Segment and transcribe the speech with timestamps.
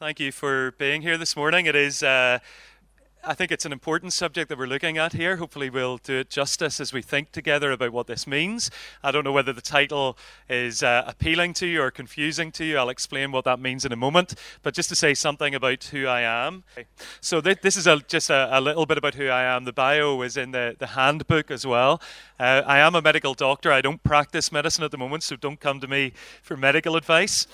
[0.00, 1.66] Thank you for being here this morning.
[1.66, 2.38] It is, uh,
[3.22, 5.36] I think it's an important subject that we're looking at here.
[5.36, 8.70] Hopefully, we'll do it justice as we think together about what this means.
[9.02, 10.16] I don't know whether the title
[10.48, 12.78] is uh, appealing to you or confusing to you.
[12.78, 14.36] I'll explain what that means in a moment.
[14.62, 16.64] But just to say something about who I am.
[17.20, 19.66] So, th- this is a, just a, a, little bit about who I am.
[19.66, 22.00] The bio is in the, the handbook as well.
[22.38, 23.70] Uh, I am a medical doctor.
[23.70, 27.46] I don't practice medicine at the moment, so don't come to me for medical advice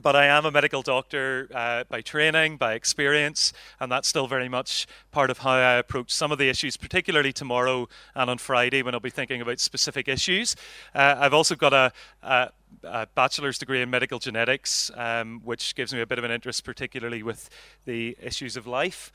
[0.00, 4.48] but I am a medical doctor uh, by training, by experience, and that's still very
[4.48, 8.82] much part of how I approach some of the issues, particularly tomorrow and on Friday
[8.82, 10.56] when I'll be thinking about specific issues.
[10.94, 11.92] Uh, I've also got a,
[12.22, 12.50] a,
[12.84, 16.64] a, bachelor's degree in medical genetics, um, which gives me a bit of an interest,
[16.64, 17.50] particularly with
[17.84, 19.12] the issues of life.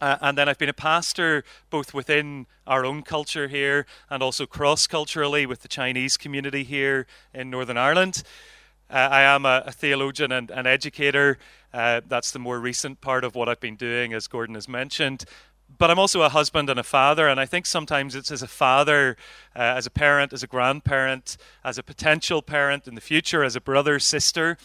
[0.00, 4.46] Uh, and then I've been a pastor both within our own culture here and also
[4.46, 8.22] cross culturally with the Chinese community here in Northern Ireland.
[8.90, 11.38] Uh, I am a, a theologian and an educator.
[11.72, 15.24] Uh, that's the more recent part of what I've been doing, as Gordon has mentioned.
[15.78, 18.48] But I'm also a husband and a father, and I think sometimes it's as a
[18.48, 19.16] father,
[19.54, 23.54] uh, as a parent, as a grandparent, as a potential parent in the future, as
[23.54, 24.58] a brother, sister,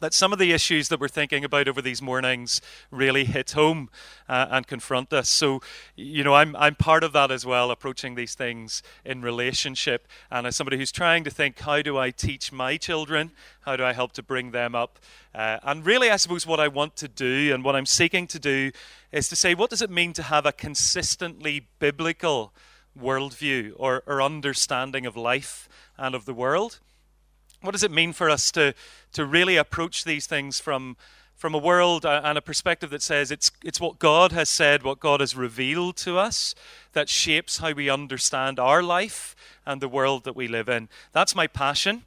[0.00, 3.88] that some of the issues that we're thinking about over these mornings really hit home
[4.28, 5.28] uh, and confront us.
[5.28, 5.60] So,
[5.94, 10.08] you know, I'm, I'm part of that as well, approaching these things in relationship.
[10.30, 13.30] And as somebody who's trying to think, how do I teach my children?
[13.62, 14.98] How do I help to bring them up?
[15.34, 18.38] Uh, and really, I suppose what I want to do and what I'm seeking to
[18.38, 18.72] do
[19.12, 22.52] is to say, what does it mean to have a consistently biblical
[22.98, 26.80] worldview or, or understanding of life and of the world?
[27.62, 28.74] What does it mean for us to
[29.12, 30.96] to really approach these things from
[31.36, 34.82] from a world uh, and a perspective that says it's it's what God has said,
[34.82, 36.54] what God has revealed to us
[36.92, 40.88] that shapes how we understand our life and the world that we live in.
[41.12, 42.04] That's my passion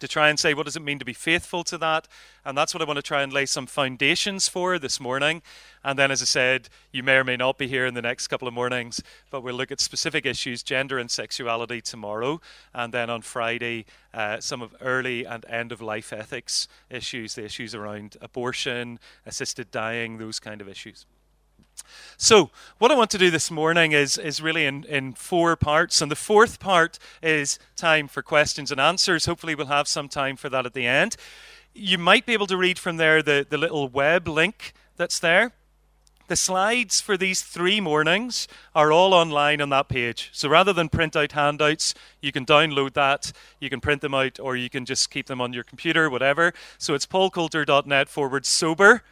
[0.00, 2.08] to try and say, what does it mean to be faithful to that?
[2.44, 5.42] And that's what I want to try and lay some foundations for this morning.
[5.84, 8.28] And then, as I said, you may or may not be here in the next
[8.28, 12.40] couple of mornings, but we'll look at specific issues, gender and sexuality tomorrow.
[12.72, 17.44] And then on Friday, uh, some of early and end of life ethics issues, the
[17.44, 21.06] issues around abortion, assisted dying, those kind of issues.
[22.16, 26.00] So, what I want to do this morning is, is really in, in four parts.
[26.00, 29.26] And the fourth part is time for questions and answers.
[29.26, 31.16] Hopefully, we'll have some time for that at the end.
[31.74, 35.52] You might be able to read from there the, the little web link that's there.
[36.28, 40.28] The slides for these three mornings are all online on that page.
[40.32, 44.38] So rather than print out handouts, you can download that, you can print them out,
[44.38, 46.52] or you can just keep them on your computer, whatever.
[46.76, 49.04] So it's paulcoulter.net forward sober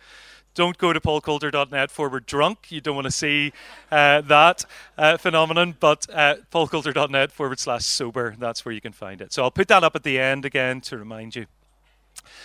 [0.57, 2.73] don't go to paulcoulter.net forward drunk.
[2.73, 3.53] You don't want to see
[3.93, 4.65] uh, that
[4.99, 8.35] uh, phenomenon, but uh, paulcoulter.net forward slash sober.
[8.39, 9.33] That's where you can find it.
[9.33, 11.47] So I'll put that up at the end again to remind you.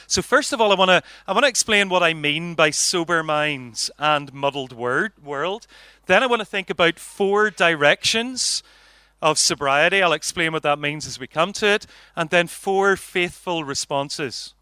[0.06, 2.70] So first of all, I want to I want to explain what I mean by
[2.70, 5.66] sober minds and muddled word world.
[6.06, 8.62] Then I want to think about four directions
[9.22, 10.04] of sobriety.
[10.04, 14.54] I'll explain what that means as we come to it, and then four faithful responses.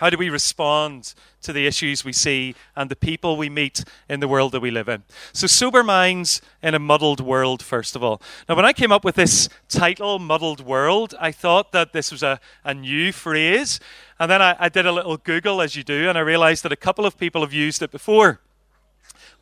[0.00, 1.12] How do we respond
[1.42, 4.70] to the issues we see and the people we meet in the world that we
[4.70, 5.02] live in?
[5.34, 8.22] So, sober minds in a muddled world, first of all.
[8.48, 12.22] Now, when I came up with this title, Muddled World, I thought that this was
[12.22, 13.78] a, a new phrase.
[14.18, 16.72] And then I, I did a little Google, as you do, and I realized that
[16.72, 18.40] a couple of people have used it before.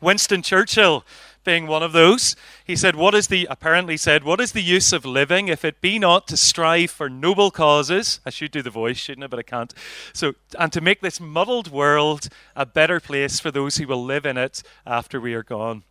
[0.01, 1.05] Winston Churchill
[1.43, 2.35] being one of those.
[2.63, 5.81] He said, What is the, apparently said, What is the use of living if it
[5.81, 8.19] be not to strive for noble causes?
[8.25, 9.27] I should do the voice, shouldn't I?
[9.27, 9.73] But I can't.
[10.13, 14.25] So, and to make this muddled world a better place for those who will live
[14.25, 15.83] in it after we are gone.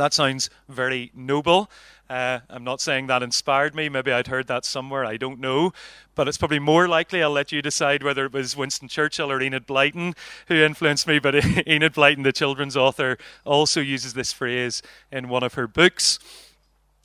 [0.00, 1.70] That sounds very noble.
[2.08, 3.90] Uh, I'm not saying that inspired me.
[3.90, 5.04] Maybe I'd heard that somewhere.
[5.04, 5.74] I don't know.
[6.14, 9.42] But it's probably more likely I'll let you decide whether it was Winston Churchill or
[9.42, 10.16] Enid Blyton
[10.48, 11.18] who influenced me.
[11.18, 11.34] But
[11.68, 14.80] Enid Blyton, the children's author, also uses this phrase
[15.12, 16.18] in one of her books.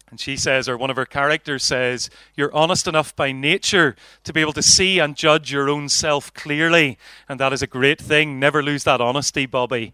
[0.09, 4.31] And she says, or one of her characters says, You're honest enough by nature to
[4.31, 6.97] be able to see and judge your own self clearly.
[7.27, 8.39] And that is a great thing.
[8.39, 9.92] Never lose that honesty, Bobby.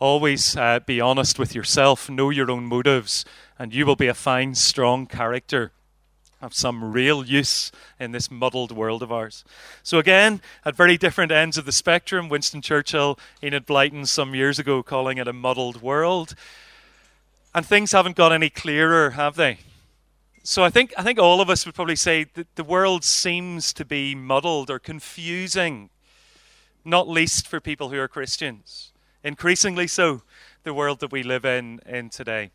[0.00, 3.24] Always uh, be honest with yourself, know your own motives,
[3.58, 5.70] and you will be a fine, strong character
[6.42, 7.70] of some real use
[8.00, 9.44] in this muddled world of ours.
[9.82, 14.58] So, again, at very different ends of the spectrum, Winston Churchill, Enid Blyton, some years
[14.58, 16.34] ago, calling it a muddled world.
[17.54, 19.58] And things haven't got any clearer, have they?
[20.42, 23.72] So I think I think all of us would probably say that the world seems
[23.72, 25.88] to be muddled or confusing,
[26.84, 28.90] not least for people who are Christians
[29.24, 30.22] increasingly so,
[30.62, 32.50] the world that we live in, in today.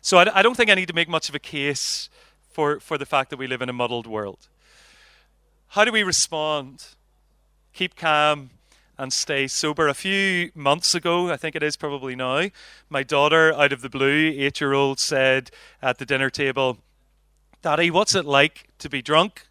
[0.00, 2.08] So I, I don't think I need to make much of a case
[2.52, 4.48] for, for the fact that we live in a muddled world.
[5.68, 6.86] How do we respond?
[7.72, 8.50] Keep calm
[8.98, 9.88] and stay sober.
[9.88, 12.48] A few months ago, I think it is probably now,
[12.88, 15.50] my daughter, out of the blue, eight year old, said
[15.82, 16.78] at the dinner table,
[17.62, 19.46] Daddy, what's it like to be drunk?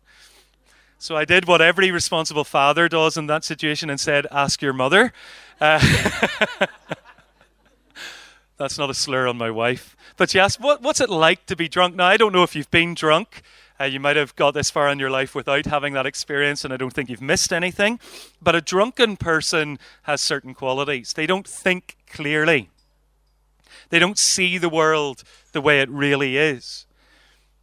[0.98, 4.74] So I did what every responsible father does in that situation and said, Ask your
[4.74, 5.14] mother.
[5.60, 5.80] Uh,
[8.58, 9.96] that's not a slur on my wife.
[10.18, 11.96] But she asked, what, What's it like to be drunk?
[11.96, 13.42] Now, I don't know if you've been drunk.
[13.80, 16.74] Uh, you might have got this far in your life without having that experience, and
[16.74, 18.00] I don't think you've missed anything.
[18.42, 21.14] But a drunken person has certain qualities.
[21.14, 22.70] They don't think clearly,
[23.90, 26.86] they don't see the world the way it really is.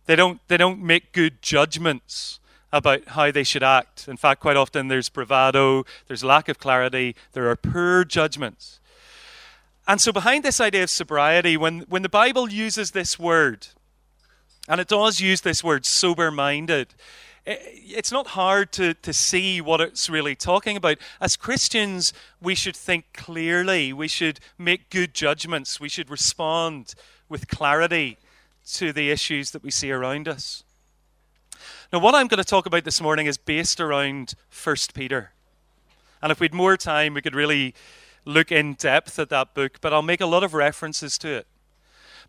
[0.06, 2.40] They don't, they don't make good judgments
[2.72, 4.08] about how they should act.
[4.08, 8.80] In fact, quite often there's bravado, there's lack of clarity, there are poor judgments.
[9.86, 13.66] And so, behind this idea of sobriety, when, when the Bible uses this word,
[14.68, 16.94] and it does use this word sober minded,
[17.44, 20.98] it's not hard to, to see what it's really talking about.
[21.20, 26.94] As Christians, we should think clearly, we should make good judgments, we should respond
[27.28, 28.18] with clarity
[28.74, 30.62] to the issues that we see around us.
[31.92, 34.32] Now, what I'm going to talk about this morning is based around
[34.64, 35.32] 1 Peter.
[36.22, 37.74] And if we had more time, we could really
[38.24, 41.46] look in depth at that book, but I'll make a lot of references to it.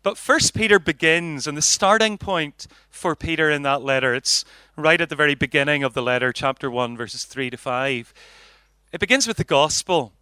[0.02, 4.44] But First Peter begins, and the starting point for Peter in that letter, it's
[4.76, 8.12] right at the very beginning of the letter, chapter 1, verses 3 to 5.
[8.92, 10.12] It begins with the gospel.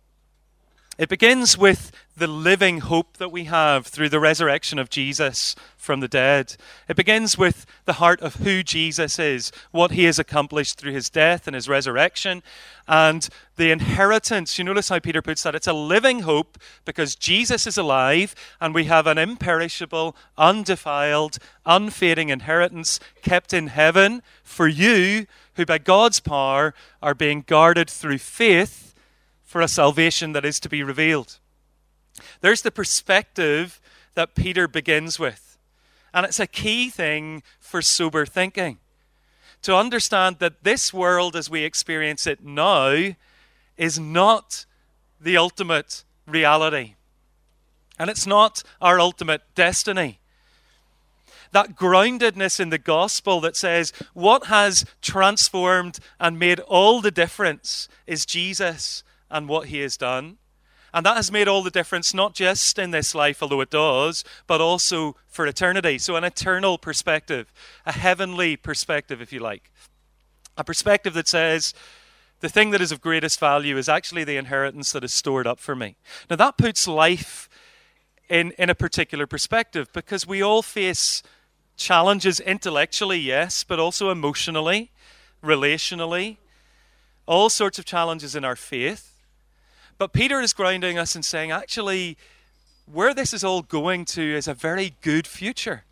[0.99, 6.00] It begins with the living hope that we have through the resurrection of Jesus from
[6.00, 6.55] the dead.
[6.87, 11.09] It begins with the heart of who Jesus is, what he has accomplished through his
[11.09, 12.43] death and his resurrection,
[12.87, 14.59] and the inheritance.
[14.59, 15.55] You notice how Peter puts that?
[15.55, 22.29] It's a living hope because Jesus is alive and we have an imperishable, undefiled, unfading
[22.29, 28.92] inheritance kept in heaven for you who by God's power are being guarded through faith
[29.52, 31.38] for a salvation that is to be revealed.
[32.40, 33.82] There's the perspective
[34.14, 35.58] that Peter begins with.
[36.14, 38.78] And it's a key thing for sober thinking.
[39.60, 43.10] To understand that this world as we experience it now
[43.76, 44.64] is not
[45.20, 46.94] the ultimate reality.
[47.99, 50.19] And it's not our ultimate destiny.
[51.50, 57.87] That groundedness in the gospel that says what has transformed and made all the difference
[58.06, 60.37] is Jesus and what he has done.
[60.94, 64.25] And that has made all the difference, not just in this life, although it does,
[64.46, 65.99] but also for eternity.
[65.99, 67.50] So, an eternal perspective,
[67.87, 69.70] a heavenly perspective, if you like.
[70.58, 71.73] A perspective that says,
[72.40, 75.58] the thing that is of greatest value is actually the inheritance that is stored up
[75.58, 75.96] for me.
[76.28, 77.49] Now, that puts life
[78.28, 81.23] in, in a particular perspective because we all face
[81.76, 84.90] challenges intellectually, yes, but also emotionally,
[85.43, 86.37] relationally,
[87.26, 89.12] all sorts of challenges in our faith.
[90.02, 92.16] But Peter is grounding us and saying, actually,
[92.87, 95.84] where this is all going to is a very good future.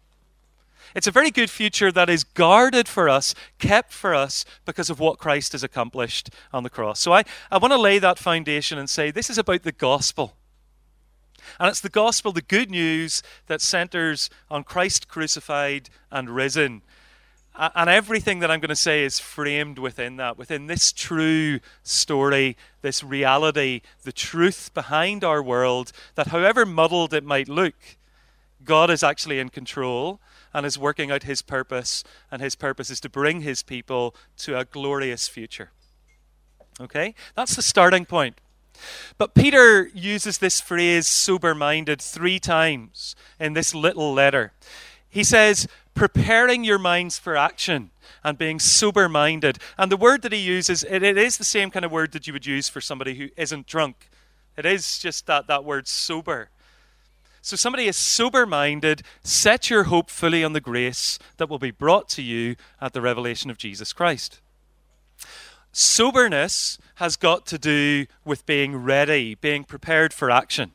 [0.96, 4.98] It's a very good future that is guarded for us, kept for us, because of
[4.98, 6.98] what Christ has accomplished on the cross.
[6.98, 7.22] So I,
[7.52, 10.34] I want to lay that foundation and say this is about the gospel.
[11.60, 16.82] And it's the gospel, the good news that centers on Christ crucified and risen
[17.60, 22.56] and everything that I'm going to say is framed within that, within this true story,
[22.80, 27.74] this reality, the truth behind our world, that however muddled it might look,
[28.64, 30.20] God is actually in control
[30.54, 34.58] and is working out his purpose, and his purpose is to bring his people to
[34.58, 35.70] a glorious future.
[36.80, 37.14] Okay?
[37.36, 38.40] That's the starting point.
[39.18, 44.52] But Peter uses this phrase sober minded three times in this little letter.
[45.10, 47.90] He says, preparing your minds for action
[48.24, 49.58] and being sober minded.
[49.76, 52.26] And the word that he uses, it, it is the same kind of word that
[52.26, 54.08] you would use for somebody who isn't drunk.
[54.56, 56.50] It is just that, that word sober.
[57.42, 61.70] So somebody is sober minded, set your hope fully on the grace that will be
[61.70, 64.40] brought to you at the revelation of Jesus Christ.
[65.72, 70.72] Soberness has got to do with being ready, being prepared for action.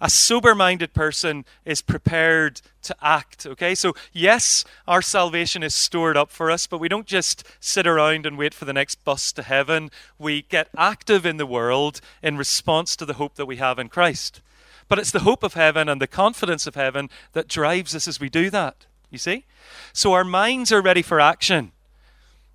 [0.00, 3.44] A sober minded person is prepared to act.
[3.46, 7.86] Okay, so yes, our salvation is stored up for us, but we don't just sit
[7.86, 9.90] around and wait for the next bus to heaven.
[10.18, 13.88] We get active in the world in response to the hope that we have in
[13.88, 14.40] Christ.
[14.88, 18.18] But it's the hope of heaven and the confidence of heaven that drives us as
[18.18, 18.86] we do that.
[19.10, 19.44] You see?
[19.92, 21.72] So our minds are ready for action.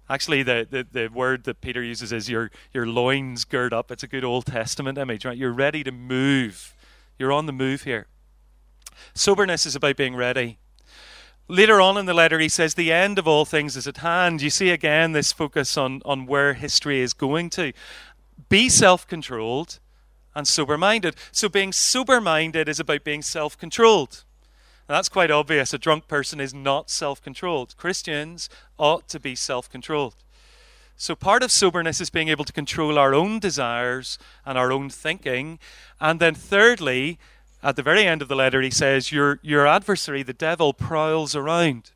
[0.09, 3.91] Actually, the, the, the word that Peter uses is your, your loins gird up.
[3.91, 5.37] It's a good Old Testament image, right?
[5.37, 6.74] You're ready to move
[7.17, 8.07] you're on the move here.
[9.13, 10.57] Soberness is about being ready.
[11.47, 14.41] Later on in the letter, he says, The end of all things is at hand.
[14.41, 17.71] You see again this focus on, on where history is going to.
[18.49, 19.79] be self controlled,
[20.33, 21.15] and sober minded.
[21.31, 24.23] So being sober minded is about being self controlled.
[24.87, 25.73] That's quite obvious.
[25.73, 27.77] A drunk person is not self controlled.
[27.77, 30.15] Christians ought to be self controlled.
[30.97, 34.89] So, part of soberness is being able to control our own desires and our own
[34.89, 35.59] thinking.
[35.99, 37.19] And then, thirdly,
[37.61, 41.35] at the very end of the letter, he says, Your, your adversary, the devil, prowls
[41.35, 41.91] around.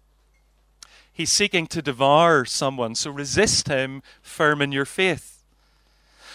[1.13, 2.93] He's seeking to devour someone.
[2.93, 5.43] So, resist him firm in your faith.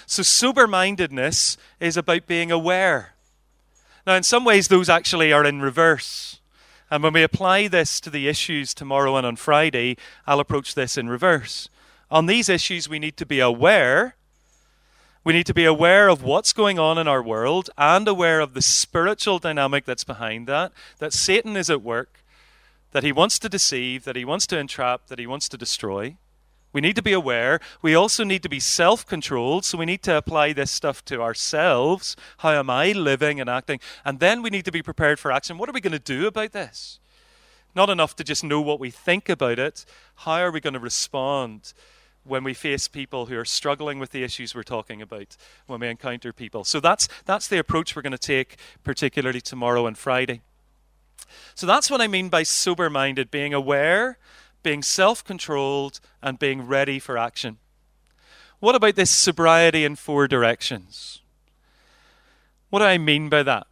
[0.07, 3.13] So, sober mindedness is about being aware.
[4.07, 6.41] Now, in some ways, those actually are in reverse.
[6.91, 10.97] And when we apply this to the issues tomorrow and on Friday, I'll approach this
[10.97, 11.69] in reverse.
[12.15, 14.15] On these issues, we need to be aware.
[15.25, 18.55] We need to be aware of what's going on in our world and aware of
[18.55, 22.21] the spiritual dynamic that's behind that, that Satan is at work,
[22.93, 26.15] that he wants to deceive, that he wants to entrap, that he wants to destroy.
[26.73, 27.59] We need to be aware.
[27.83, 29.65] We also need to be self controlled.
[29.65, 32.15] So we need to apply this stuff to ourselves.
[32.39, 33.81] How am I living and acting?
[34.05, 35.59] And then we need to be prepared for action.
[35.59, 37.01] What are we going to do about this?
[37.75, 39.85] Not enough to just know what we think about it.
[40.15, 41.73] How are we going to respond
[42.25, 45.89] when we face people who are struggling with the issues we're talking about, when we
[45.89, 46.65] encounter people?
[46.65, 50.43] So that's, that's the approach we're going to take, particularly tomorrow and Friday.
[51.55, 54.19] So that's what I mean by sober minded, being aware
[54.65, 57.59] being self controlled, and being ready for action.
[58.59, 61.21] What about this sobriety in four directions?
[62.71, 63.69] What do I mean by that?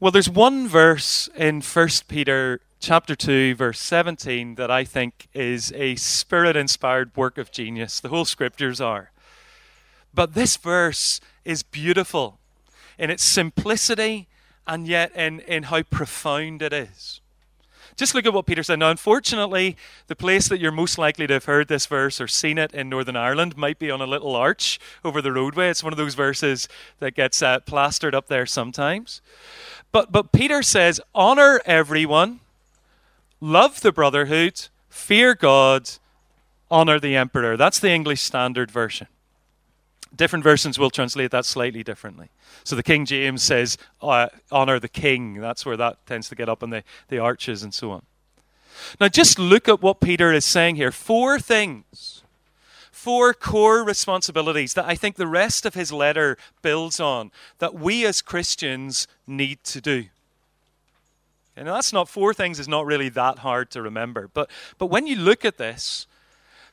[0.00, 5.72] Well, there's one verse in 1 Peter chapter 2 verse 17 that I think is
[5.74, 8.00] a spirit inspired work of genius.
[8.00, 9.10] The whole scriptures are.
[10.12, 12.38] But this verse is beautiful
[12.98, 14.28] in its simplicity
[14.66, 17.20] and yet in, in how profound it is.
[17.96, 18.80] Just look at what Peter said.
[18.80, 19.76] Now, unfortunately,
[20.08, 22.88] the place that you're most likely to have heard this verse or seen it in
[22.88, 25.68] Northern Ireland might be on a little arch over the roadway.
[25.70, 29.20] It's one of those verses that gets uh, plastered up there sometimes.
[29.92, 32.40] But, but Peter says, honor everyone,
[33.44, 35.90] love the brotherhood, fear God,
[36.70, 37.58] honor the emperor.
[37.58, 39.06] That's the English Standard Version.
[40.16, 42.30] Different versions will translate that slightly differently.
[42.62, 45.40] So the King James says, uh, honor the king.
[45.40, 48.02] That's where that tends to get up in the, the arches and so on.
[49.00, 50.90] Now, just look at what Peter is saying here.
[50.90, 52.22] Four things,
[52.90, 58.06] four core responsibilities that I think the rest of his letter builds on that we
[58.06, 60.06] as Christians need to do.
[61.56, 64.28] And that's not four things is not really that hard to remember.
[64.32, 66.06] But, but when you look at this,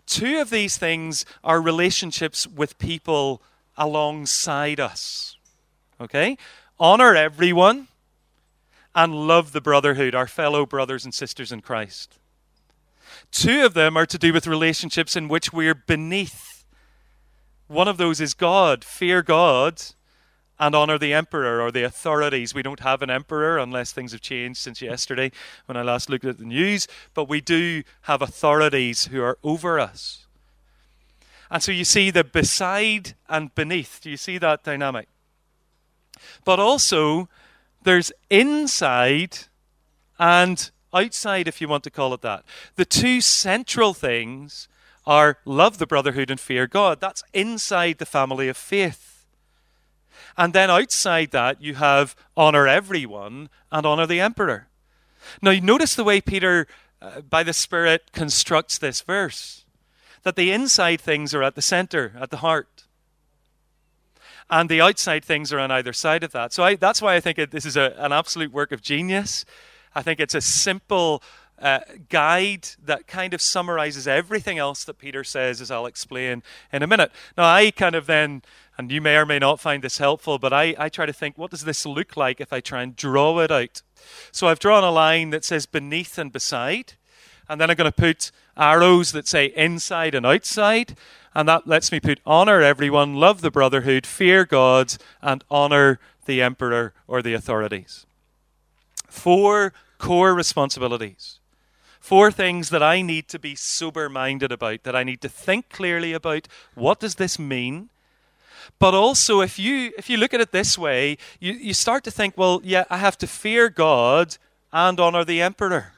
[0.08, 3.42] two of these things are relationships with people
[3.78, 5.38] alongside us.
[6.00, 6.38] Okay?
[6.80, 7.88] Honor everyone
[8.96, 12.18] and love the brotherhood, our fellow brothers and sisters in Christ.
[13.32, 16.66] Two of them are to do with relationships in which we're beneath.
[17.68, 19.82] One of those is God, fear God,
[20.62, 22.54] and honor the emperor or the authorities.
[22.54, 25.32] We don't have an emperor unless things have changed since yesterday
[25.66, 29.80] when I last looked at the news, but we do have authorities who are over
[29.80, 30.28] us.
[31.50, 34.02] And so you see the beside and beneath.
[34.04, 35.08] Do you see that dynamic?
[36.46, 37.28] But also,
[37.82, 39.40] there's inside
[40.20, 42.46] and outside, if you want to call it that.
[42.76, 44.68] The two central things
[45.08, 47.02] are love the brotherhood and fear God.
[47.02, 49.11] That's inside the family of faith.
[50.42, 54.70] And then outside that, you have honor everyone and honor the emperor.
[55.40, 56.66] Now, you notice the way Peter,
[57.00, 59.66] uh, by the Spirit, constructs this verse
[60.24, 62.86] that the inside things are at the center, at the heart
[64.50, 66.54] and the outside things are on either side of that.
[66.54, 69.46] So I, that's why I think it, this is a, an absolute work of genius.
[69.94, 71.22] I think it's a simple
[71.62, 76.84] uh, guide that kind of summarizes everything else that Peter says, as I'll explain in
[76.84, 77.12] a minute.
[77.38, 78.42] Now, I kind of then,
[78.78, 81.38] and you may or may not find this helpful, but I, I try to think,
[81.38, 83.82] what does this look like if I try and draw it out?
[84.32, 86.94] So I've drawn a line that says beneath and beside,
[87.48, 90.98] and then I'm going to put arrows that say inside and outside.
[91.34, 96.42] And that lets me put honor everyone, love the brotherhood, fear God, and honor the
[96.42, 98.06] emperor or the authorities.
[99.08, 101.40] Four core responsibilities.
[102.02, 105.70] Four things that I need to be sober minded about, that I need to think
[105.70, 106.50] clearly about.
[106.76, 107.90] What does this mean?
[108.78, 112.12] But also, if you, if you look at it this way, you, you start to
[112.12, 114.38] think, well, yeah, I have to fear God
[114.74, 115.94] and honor the emperor.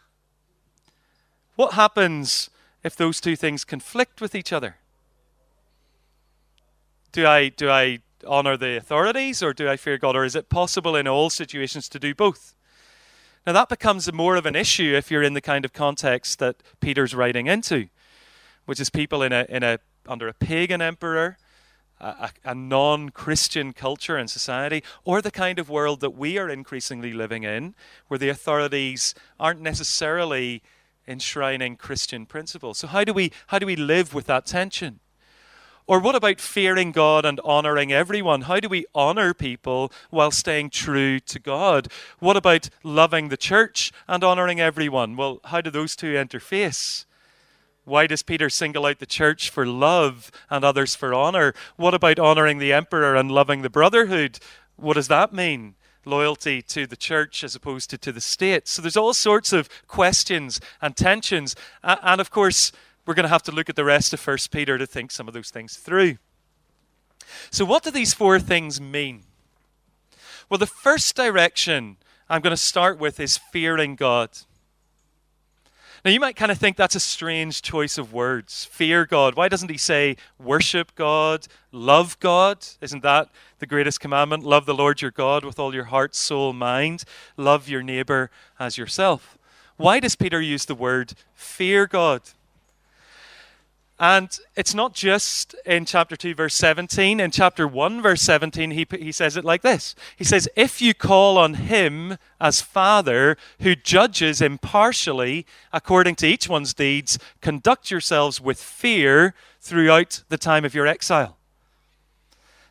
[1.56, 2.52] What happens
[2.84, 4.78] if those two things conflict with each other?
[7.14, 10.18] do I do I honor the authorities or do I fear God?
[10.18, 12.54] Or is it possible in all situations to do both?
[13.46, 16.64] Now that becomes more of an issue if you're in the kind of context that
[16.80, 17.90] Peter's writing into,
[18.66, 21.38] which is people in a in a under a pagan emperor,
[22.00, 26.50] a, a non Christian culture and society, or the kind of world that we are
[26.50, 27.76] increasingly living in,
[28.08, 30.62] where the authorities aren't necessarily
[31.08, 32.78] enshrining Christian principles.
[32.78, 35.00] So, how do we, how do we live with that tension?
[35.86, 38.42] Or what about fearing God and honoring everyone?
[38.42, 41.90] How do we honor people while staying true to God?
[42.20, 45.18] What about loving the church and honoring everyone?
[45.18, 47.06] Well, how do those two interface?
[47.86, 51.54] Why does Peter single out the church for love and others for honor?
[51.76, 54.40] What about honoring the emperor and loving the brotherhood?
[54.78, 55.76] What does that mean?
[56.06, 58.70] Loyalty to the church as opposed to to the state.
[58.70, 61.58] So there's all sorts of questions and tensions.
[61.84, 62.72] And of course,
[63.06, 65.28] we're going to have to look at the rest of First Peter to think some
[65.28, 66.18] of those things through.
[67.52, 69.24] So, what do these four things mean?
[70.50, 71.98] Well, the first direction
[72.30, 74.30] I'm going to start with is fearing God.
[76.06, 78.66] Now, you might kind of think that's a strange choice of words.
[78.66, 79.36] Fear God.
[79.36, 82.66] Why doesn't he say worship God, love God?
[82.82, 83.30] Isn't that
[83.60, 84.44] the greatest commandment?
[84.44, 87.06] Love the Lord your God with all your heart, soul, mind.
[87.38, 89.38] Love your neighbor as yourself.
[89.78, 92.22] Why does Peter use the word fear God?
[94.00, 97.20] And it's not just in chapter 2, verse 17.
[97.20, 100.94] In chapter 1, verse 17, he, he says it like this He says, If you
[100.94, 108.42] call on him as Father, who judges impartially according to each one's deeds, conduct yourselves
[108.42, 111.38] with fear throughout the time of your exile.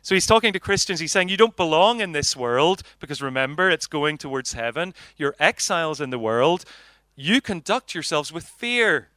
[0.01, 0.99] So he's talking to Christians.
[0.99, 4.93] He's saying, You don't belong in this world because remember, it's going towards heaven.
[5.15, 6.65] You're exiles in the world.
[7.15, 9.07] You conduct yourselves with fear.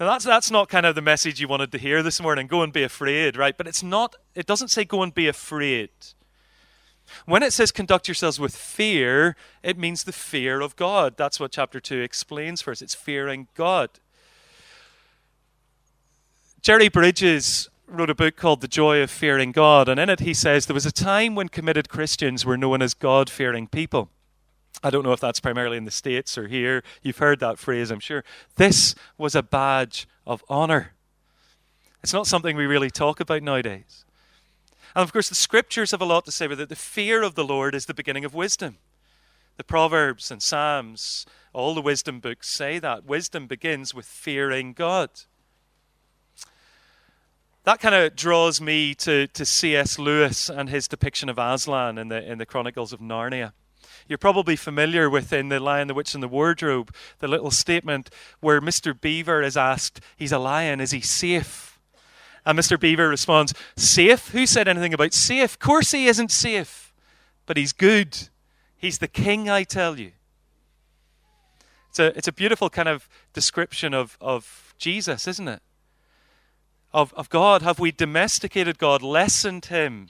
[0.00, 2.46] Now that's that's not kind of the message you wanted to hear this morning.
[2.46, 3.54] Go and be afraid, right?
[3.54, 4.16] But it's not.
[4.34, 5.90] It doesn't say go and be afraid.
[7.26, 11.18] When it says conduct yourselves with fear, it means the fear of God.
[11.18, 12.80] That's what chapter 2 explains for us.
[12.80, 13.90] It's fearing God.
[16.62, 20.32] Jerry Bridges wrote a book called The Joy of Fearing God, and in it he
[20.32, 24.08] says there was a time when committed Christians were known as God fearing people.
[24.82, 26.82] I don't know if that's primarily in the States or here.
[27.02, 28.24] You've heard that phrase, I'm sure.
[28.56, 30.94] This was a badge of honor.
[32.02, 34.04] It's not something we really talk about nowadays.
[34.94, 36.68] And of course, the scriptures have a lot to say about it.
[36.68, 38.78] The fear of the Lord is the beginning of wisdom.
[39.56, 43.04] The Proverbs and Psalms, all the wisdom books say that.
[43.04, 45.10] Wisdom begins with fearing God.
[47.64, 49.98] That kind of draws me to, to C.S.
[49.98, 53.52] Lewis and his depiction of Aslan in the, in the Chronicles of Narnia.
[54.10, 58.10] You're probably familiar with in The Lion, the Witch, and the Wardrobe, the little statement
[58.40, 59.00] where Mr.
[59.00, 61.78] Beaver is asked, He's a lion, is he safe?
[62.44, 62.78] And Mr.
[62.78, 64.30] Beaver responds, Safe?
[64.30, 65.52] Who said anything about safe?
[65.52, 66.92] Of course he isn't safe,
[67.46, 68.30] but he's good.
[68.76, 70.10] He's the king, I tell you.
[71.90, 75.62] It's a, it's a beautiful kind of description of, of Jesus, isn't it?
[76.92, 77.62] Of, of God.
[77.62, 80.08] Have we domesticated God, lessened him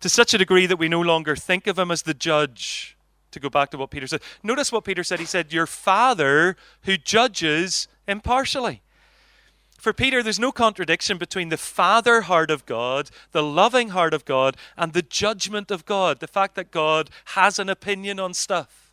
[0.00, 2.96] to such a degree that we no longer think of him as the judge,
[3.30, 4.22] to go back to what Peter said.
[4.42, 5.20] Notice what Peter said.
[5.20, 8.82] He said, Your Father who judges impartially.
[9.78, 14.24] For Peter, there's no contradiction between the Father heart of God, the loving heart of
[14.24, 16.18] God, and the judgment of God.
[16.18, 18.92] The fact that God has an opinion on stuff.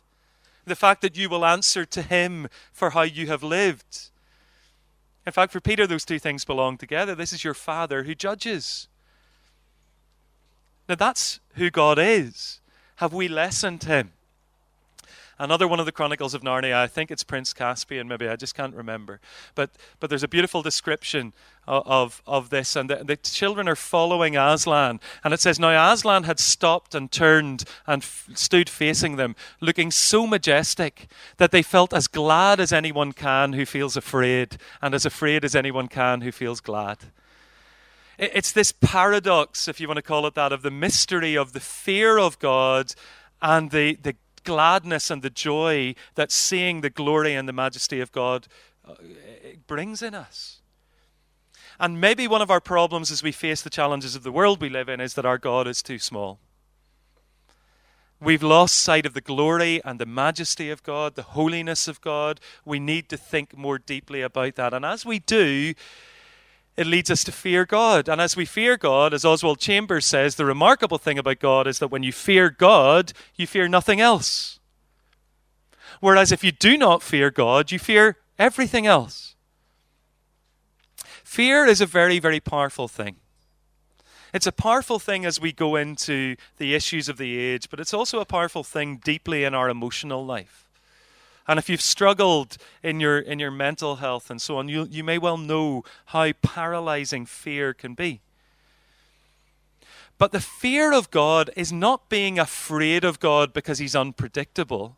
[0.64, 4.10] The fact that you will answer to Him for how you have lived.
[5.26, 7.16] In fact, for Peter, those two things belong together.
[7.16, 8.86] This is your Father who judges.
[10.88, 12.60] Now, that's who God is.
[12.96, 14.12] Have we lessened Him?
[15.38, 18.54] Another one of the Chronicles of Narnia, I think it's Prince Caspian, maybe, I just
[18.54, 19.20] can't remember.
[19.54, 19.70] But,
[20.00, 21.34] but there's a beautiful description
[21.66, 24.98] of, of, this, and the, the, children are following Aslan.
[25.22, 29.90] And it says, Now Aslan had stopped and turned and f- stood facing them, looking
[29.90, 35.04] so majestic that they felt as glad as anyone can who feels afraid, and as
[35.04, 36.98] afraid as anyone can who feels glad.
[38.18, 41.60] It's this paradox, if you want to call it that, of the mystery of the
[41.60, 42.94] fear of God
[43.42, 44.14] and the, the
[44.46, 48.46] gladness and the joy that seeing the glory and the majesty of God
[48.88, 48.94] uh,
[49.66, 50.60] brings in us.
[51.78, 54.70] And maybe one of our problems as we face the challenges of the world we
[54.70, 56.38] live in is that our God is too small.
[58.18, 62.40] We've lost sight of the glory and the majesty of God, the holiness of God.
[62.64, 64.72] We need to think more deeply about that.
[64.72, 65.74] And as we do,
[66.76, 68.08] it leads us to fear God.
[68.08, 71.78] And as we fear God, as Oswald Chambers says, the remarkable thing about God is
[71.78, 74.58] that when you fear God, you fear nothing else.
[76.00, 79.34] Whereas if you do not fear God, you fear everything else.
[81.24, 83.16] Fear is a very, very powerful thing.
[84.34, 87.94] It's a powerful thing as we go into the issues of the age, but it's
[87.94, 90.65] also a powerful thing deeply in our emotional life.
[91.48, 95.04] And if you've struggled in your in your mental health and so on, you you
[95.04, 98.20] may well know how paralyzing fear can be.
[100.18, 104.96] But the fear of God is not being afraid of God because he's unpredictable.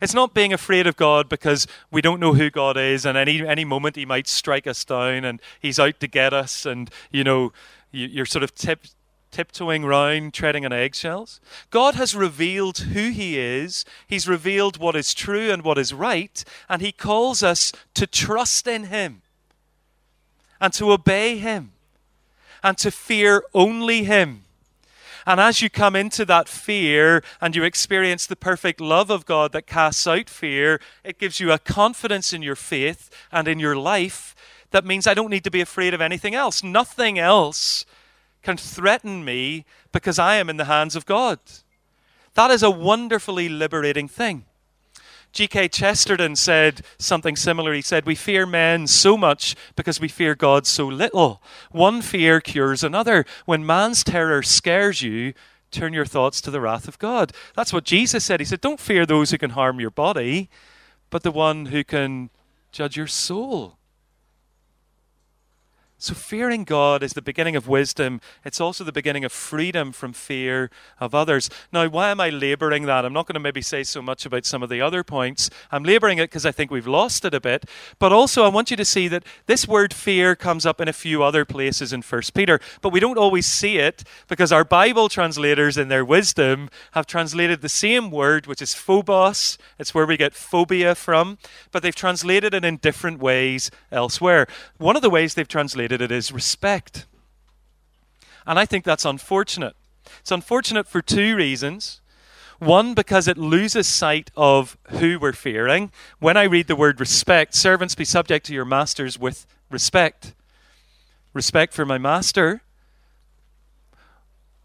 [0.00, 3.46] It's not being afraid of God because we don't know who God is and any,
[3.46, 7.24] any moment he might strike us down and he's out to get us and, you
[7.24, 7.52] know,
[7.90, 8.86] you, are sort of tip,
[9.32, 11.40] tiptoeing round, treading on eggshells.
[11.70, 16.44] God has revealed who He is, He's revealed what is true and what is right,
[16.68, 19.22] and He calls us to trust in Him
[20.60, 21.72] and to obey Him
[22.62, 24.44] and to fear only Him.
[25.26, 29.52] And as you come into that fear and you experience the perfect love of God
[29.52, 33.76] that casts out fear, it gives you a confidence in your faith and in your
[33.76, 34.34] life
[34.72, 36.64] that means I don't need to be afraid of anything else.
[36.64, 37.84] Nothing else
[38.42, 41.38] can threaten me because I am in the hands of God.
[42.34, 44.44] That is a wonderfully liberating thing.
[45.32, 45.68] G.K.
[45.68, 47.72] Chesterton said something similar.
[47.72, 51.42] He said, We fear men so much because we fear God so little.
[51.70, 53.24] One fear cures another.
[53.46, 55.32] When man's terror scares you,
[55.70, 57.32] turn your thoughts to the wrath of God.
[57.56, 58.40] That's what Jesus said.
[58.40, 60.50] He said, Don't fear those who can harm your body,
[61.08, 62.28] but the one who can
[62.70, 63.78] judge your soul.
[66.02, 68.20] So, fearing God is the beginning of wisdom.
[68.44, 71.48] It's also the beginning of freedom from fear of others.
[71.72, 73.04] Now, why am I laboring that?
[73.04, 75.48] I'm not going to maybe say so much about some of the other points.
[75.70, 77.66] I'm laboring it because I think we've lost it a bit.
[78.00, 80.92] But also, I want you to see that this word fear comes up in a
[80.92, 82.58] few other places in 1 Peter.
[82.80, 87.60] But we don't always see it because our Bible translators, in their wisdom, have translated
[87.60, 89.56] the same word, which is phobos.
[89.78, 91.38] It's where we get phobia from.
[91.70, 94.48] But they've translated it in different ways elsewhere.
[94.78, 97.06] One of the ways they've translated it as respect.
[98.46, 99.76] And I think that's unfortunate.
[100.20, 102.00] It's unfortunate for two reasons.
[102.58, 105.90] One, because it loses sight of who we're fearing.
[106.20, 110.34] When I read the word respect, servants be subject to your masters with respect.
[111.32, 112.62] Respect for my master.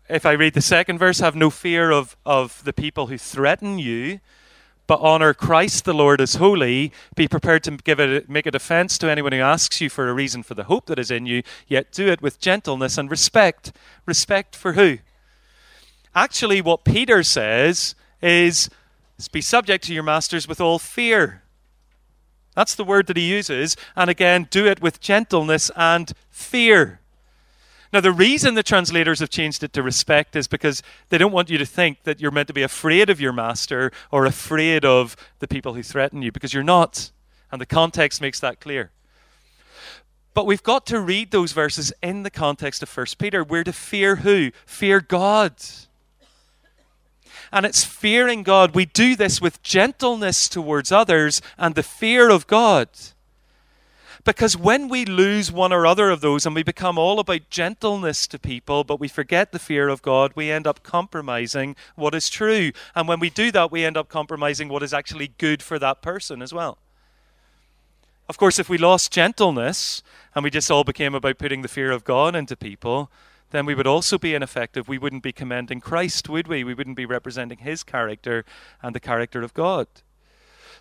[0.10, 3.80] If I read the second verse, have no fear of, of the people who threaten
[3.80, 4.20] you
[4.88, 6.92] but honor Christ the Lord as holy.
[7.16, 10.14] Be prepared to give it, make a defense to anyone who asks you for a
[10.14, 13.74] reason for the hope that is in you, yet do it with gentleness and respect.
[14.06, 15.00] Respect for who?
[16.16, 18.70] Actually, what Peter says is
[19.32, 21.44] be subject to your masters with all fear.
[22.56, 23.76] That's the word that he uses.
[23.96, 27.02] And again, do it with gentleness and fear.
[27.94, 31.50] Now, the reason the translators have changed it to respect is because they don't want
[31.50, 35.16] you to think that you're meant to be afraid of your master or afraid of
[35.40, 37.12] the people who threaten you, because you're not.
[37.52, 38.92] And the context makes that clear.
[40.34, 43.44] But we've got to read those verses in the context of 1 Peter.
[43.44, 44.52] We're to fear who?
[44.66, 45.54] Fear God.
[47.52, 48.76] And it's fearing God.
[48.76, 52.90] We do this with gentleness towards others and the fear of God.
[54.28, 58.28] Because when we lose one or other of those and we become all about gentleness
[58.28, 62.30] to people, but we forget the fear of God, we end up compromising what is
[62.30, 62.74] true.
[62.94, 66.02] And when we do that, we end up compromising what is actually good for that
[66.02, 66.78] person as well.
[68.28, 70.04] Of course, if we lost gentleness
[70.36, 73.10] and we just all became about putting the fear of God into people,
[73.52, 74.90] then we would also be ineffective.
[74.90, 76.66] We wouldn't be commending Christ, would we?
[76.66, 78.44] We wouldn't be representing his character
[78.82, 79.88] and the character of God.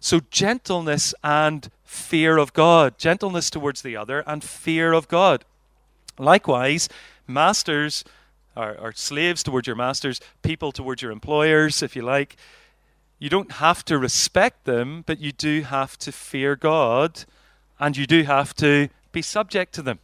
[0.06, 2.96] So, gentleness and fear of God.
[2.96, 5.44] Gentleness towards the other and fear of God.
[6.16, 6.88] Likewise,
[7.26, 8.04] masters
[8.54, 12.36] or slaves towards your masters, people towards your employers, if you like.
[13.18, 17.24] You don't have to respect them, but you do have to fear God
[17.80, 19.98] and you do have to be subject to them.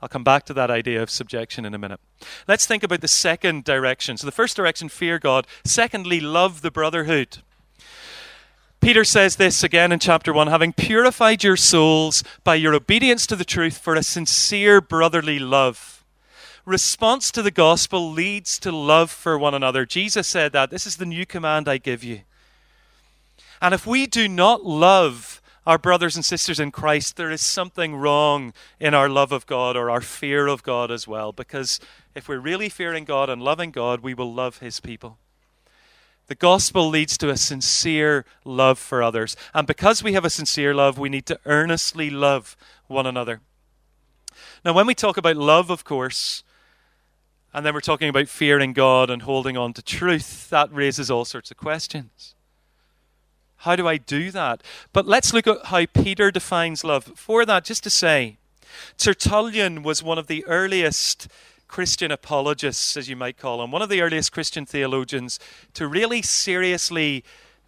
[0.00, 1.98] I'll come back to that idea of subjection in a minute.
[2.46, 4.16] Let's think about the second direction.
[4.18, 5.48] So, the first direction, fear God.
[5.64, 7.38] Secondly, love the brotherhood.
[8.80, 13.36] Peter says this again in chapter 1 having purified your souls by your obedience to
[13.36, 16.04] the truth for a sincere brotherly love.
[16.64, 19.84] Response to the gospel leads to love for one another.
[19.84, 20.70] Jesus said that.
[20.70, 22.20] This is the new command I give you.
[23.60, 27.96] And if we do not love our brothers and sisters in Christ, there is something
[27.96, 31.32] wrong in our love of God or our fear of God as well.
[31.32, 31.80] Because
[32.14, 35.18] if we're really fearing God and loving God, we will love His people.
[36.28, 39.36] The gospel leads to a sincere love for others.
[39.54, 43.40] And because we have a sincere love, we need to earnestly love one another.
[44.64, 46.42] Now, when we talk about love, of course,
[47.54, 51.24] and then we're talking about fearing God and holding on to truth, that raises all
[51.24, 52.34] sorts of questions.
[53.62, 54.62] How do I do that?
[54.92, 57.04] But let's look at how Peter defines love.
[57.16, 58.36] For that, just to say,
[58.98, 61.26] Tertullian was one of the earliest
[61.68, 65.38] Christian apologists, as you might call him, one of the earliest Christian theologians,
[65.74, 67.22] to really seriously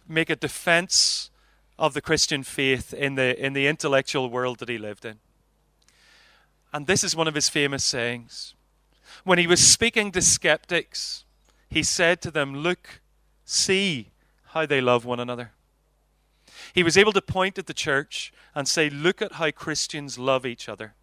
[0.07, 1.29] make a defense
[1.77, 5.19] of the Christian faith in the, in the intellectual world that he lived in.
[6.73, 8.55] And this is one of his famous sayings
[9.23, 11.25] When he was speaking to skeptics,
[11.69, 13.01] he said to them, Look,
[13.45, 14.09] see
[14.47, 15.51] how they love one another.
[16.73, 20.45] He was able to point at the church and say, Look at how Christians love
[20.45, 20.95] each other.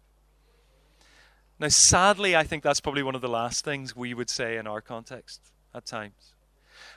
[1.59, 4.65] Now, sadly, I think that's probably one of the last things we would say in
[4.65, 5.41] our context
[5.75, 6.33] at times.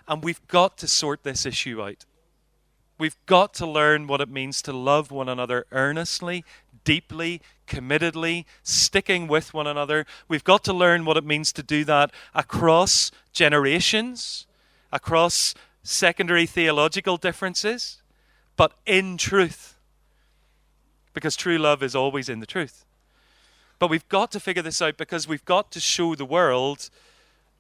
[0.07, 2.05] And we've got to sort this issue out.
[2.99, 6.45] We've got to learn what it means to love one another earnestly,
[6.85, 10.07] deeply, committedly, sticking with one another.
[10.29, 14.47] We've got to learn what it means to do that across generations,
[14.93, 18.03] across secondary theological differences,
[18.57, 19.77] but in truth.
[21.15, 22.85] Because true love is always in the truth.
[23.83, 26.89] But we've got to figure this out because we've got to show the world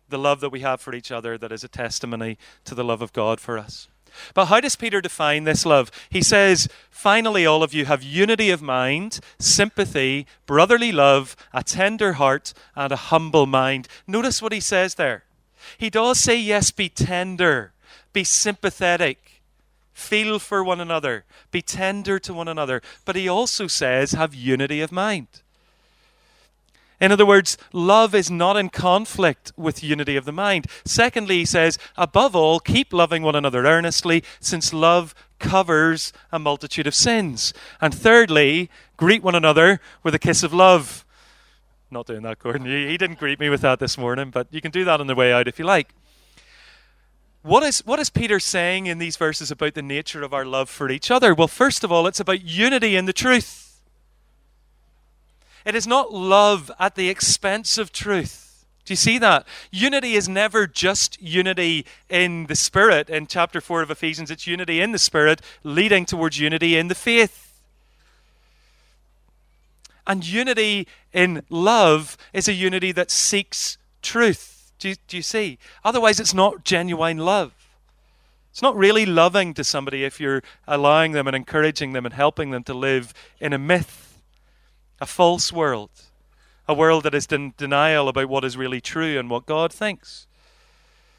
[0.08, 3.02] the love that we have for each other that is a testimony to the love
[3.02, 3.88] of God for us.
[4.32, 5.90] But how does Peter define this love?
[6.10, 12.12] He says, Finally, all of you have unity of mind, sympathy, brotherly love, a tender
[12.12, 13.88] heart, and a humble mind.
[14.06, 15.24] Notice what he says there.
[15.76, 17.72] He does say, Yes, be tender,
[18.12, 19.42] be sympathetic,
[19.92, 22.80] feel for one another, be tender to one another.
[23.04, 25.41] But he also says, Have unity of mind.
[27.02, 30.68] In other words, love is not in conflict with unity of the mind.
[30.84, 36.86] Secondly, he says, above all, keep loving one another earnestly, since love covers a multitude
[36.86, 37.52] of sins.
[37.80, 41.04] And thirdly, greet one another with a kiss of love.
[41.90, 42.66] Not doing that, Gordon.
[42.66, 45.16] He didn't greet me with that this morning, but you can do that on the
[45.16, 45.92] way out if you like.
[47.42, 50.70] What is, what is Peter saying in these verses about the nature of our love
[50.70, 51.34] for each other?
[51.34, 53.71] Well, first of all, it's about unity in the truth.
[55.64, 58.42] It is not love at the expense of truth.
[58.84, 59.46] Do you see that?
[59.70, 63.08] Unity is never just unity in the Spirit.
[63.08, 66.94] In chapter 4 of Ephesians, it's unity in the Spirit leading towards unity in the
[66.96, 67.60] faith.
[70.04, 74.72] And unity in love is a unity that seeks truth.
[74.80, 75.58] Do you, do you see?
[75.84, 77.52] Otherwise, it's not genuine love.
[78.50, 82.50] It's not really loving to somebody if you're allowing them and encouraging them and helping
[82.50, 84.11] them to live in a myth
[85.02, 85.90] a false world,
[86.68, 90.28] a world that is in denial about what is really true and what God thinks.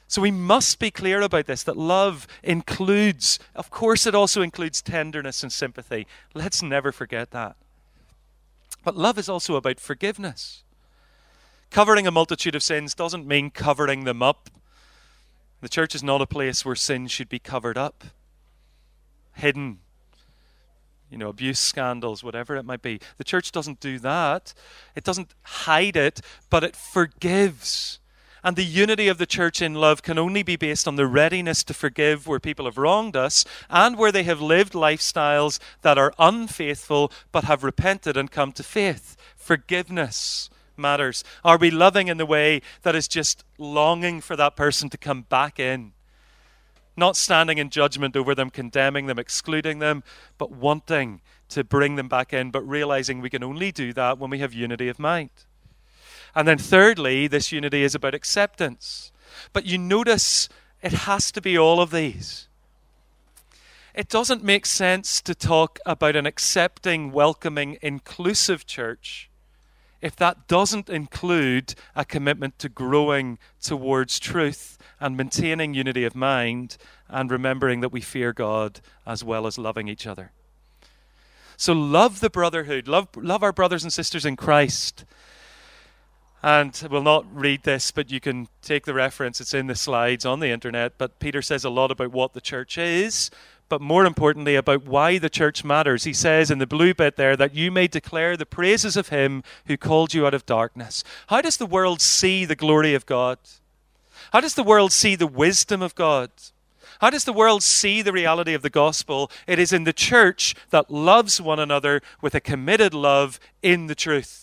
[0.07, 4.81] So we must be clear about this that love includes, of course, it also includes
[4.81, 6.07] tenderness and sympathy.
[6.33, 7.57] Let's never forget that.
[8.85, 10.63] But love is also about forgiveness.
[11.69, 14.49] Covering a multitude of sins doesn't mean covering them up.
[15.59, 18.05] The church is not a place where sin should be covered up,
[19.33, 19.79] hidden,
[21.13, 22.99] you know, abuse scandals, whatever it might be.
[23.17, 24.55] The church doesn't do that.
[24.95, 27.99] It doesn't hide it, but it forgives.
[28.43, 31.63] And the unity of the church in love can only be based on the readiness
[31.65, 36.13] to forgive where people have wronged us and where they have lived lifestyles that are
[36.17, 39.15] unfaithful but have repented and come to faith.
[39.35, 41.23] Forgiveness matters.
[41.45, 45.21] Are we loving in the way that is just longing for that person to come
[45.21, 45.93] back in?
[46.95, 50.03] Not standing in judgment over them, condemning them, excluding them,
[50.37, 54.29] but wanting to bring them back in, but realizing we can only do that when
[54.29, 55.29] we have unity of mind.
[56.35, 59.11] And then, thirdly, this unity is about acceptance.
[59.51, 60.49] But you notice
[60.81, 62.47] it has to be all of these.
[63.93, 69.29] It doesn't make sense to talk about an accepting, welcoming, inclusive church
[70.03, 76.75] if that doesn't include a commitment to growing towards truth and maintaining unity of mind
[77.07, 80.33] and remembering that we fear God as well as loving each other.
[81.55, 85.05] So love the brotherhood, love, love our brothers and sisters in Christ.
[86.41, 89.39] And we'll not read this, but you can take the reference.
[89.39, 90.97] It's in the slides on the internet.
[90.97, 93.31] But Peter says a lot about what the church is
[93.73, 96.03] but more importantly, about why the church matters.
[96.03, 99.41] He says in the blue bit there that you may declare the praises of him
[99.65, 101.03] who called you out of darkness.
[101.25, 103.39] How does the world see the glory of God?
[104.31, 106.29] How does the world see the wisdom of God?
[107.01, 109.31] How does the world see the reality of the gospel?
[109.47, 113.95] It is in the church that loves one another with a committed love in the
[113.95, 114.42] truth.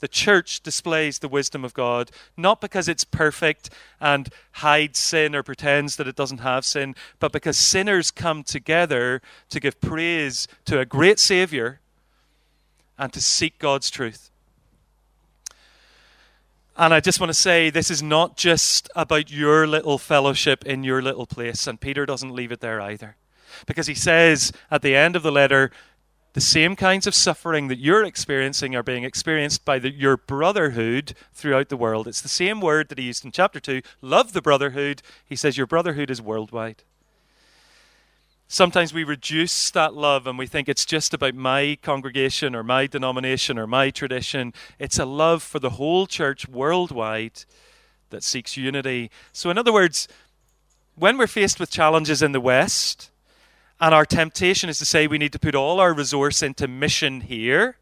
[0.00, 5.42] The church displays the wisdom of God, not because it's perfect and hides sin or
[5.42, 10.80] pretends that it doesn't have sin, but because sinners come together to give praise to
[10.80, 11.80] a great Savior
[12.98, 14.30] and to seek God's truth.
[16.76, 20.84] And I just want to say this is not just about your little fellowship in
[20.84, 23.16] your little place, and Peter doesn't leave it there either.
[23.64, 25.70] Because he says at the end of the letter,
[26.36, 31.14] the same kinds of suffering that you're experiencing are being experienced by the, your brotherhood
[31.32, 32.06] throughout the world.
[32.06, 35.00] It's the same word that he used in chapter 2 love the brotherhood.
[35.24, 36.82] He says your brotherhood is worldwide.
[38.48, 42.86] Sometimes we reduce that love and we think it's just about my congregation or my
[42.86, 44.52] denomination or my tradition.
[44.78, 47.46] It's a love for the whole church worldwide
[48.10, 49.10] that seeks unity.
[49.32, 50.06] So, in other words,
[50.96, 53.10] when we're faced with challenges in the West,
[53.80, 57.22] and our temptation is to say we need to put all our resource into mission
[57.22, 57.76] here,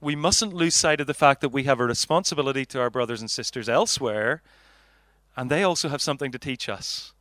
[0.00, 3.20] we mustn't lose sight of the fact that we have a responsibility to our brothers
[3.20, 4.42] and sisters elsewhere,
[5.36, 7.12] and they also have something to teach us.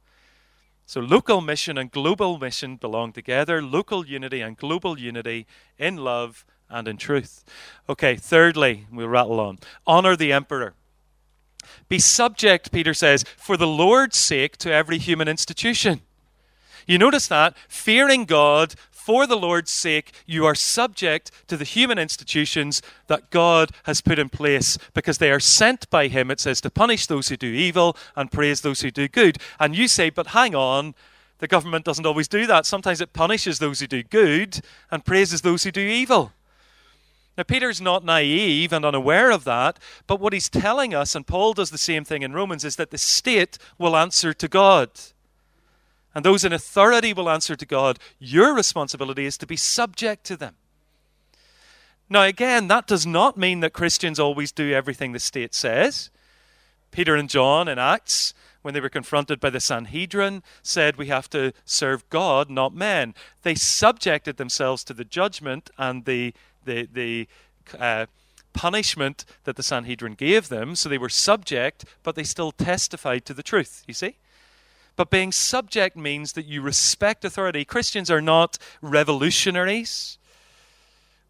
[0.85, 5.47] So, local mission and global mission belong together local unity and global unity
[5.79, 7.43] in love and in truth.
[7.89, 10.75] Okay, thirdly, we'll rattle on honor the emperor.
[11.89, 16.01] Be subject, Peter says, for the Lord's sake to every human institution.
[16.85, 17.55] You notice that?
[17.67, 23.69] Fearing God for the Lord's sake, you are subject to the human institutions that God
[23.83, 27.29] has put in place because they are sent by Him, it says, to punish those
[27.29, 29.37] who do evil and praise those who do good.
[29.59, 30.95] And you say, but hang on,
[31.37, 32.65] the government doesn't always do that.
[32.65, 36.31] Sometimes it punishes those who do good and praises those who do evil.
[37.37, 41.53] Now, Peter's not naive and unaware of that, but what he's telling us, and Paul
[41.53, 44.89] does the same thing in Romans, is that the state will answer to God.
[46.15, 47.99] And those in authority will answer to God.
[48.19, 50.55] Your responsibility is to be subject to them.
[52.09, 56.09] Now, again, that does not mean that Christians always do everything the state says.
[56.91, 61.29] Peter and John in Acts, when they were confronted by the Sanhedrin, said we have
[61.31, 63.13] to serve God, not men.
[63.41, 67.27] They subjected themselves to the judgment and the the the
[67.77, 68.05] uh,
[68.53, 70.75] punishment that the Sanhedrin gave them.
[70.75, 73.83] So they were subject, but they still testified to the truth.
[73.87, 74.15] You see.
[74.95, 77.65] But being subject means that you respect authority.
[77.65, 80.17] Christians are not revolutionaries.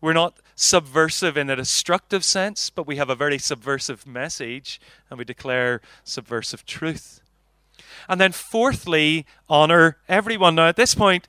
[0.01, 5.17] We're not subversive in a destructive sense, but we have a very subversive message and
[5.17, 7.21] we declare subversive truth.
[8.08, 10.56] And then, fourthly, honor everyone.
[10.56, 11.28] Now, at this point,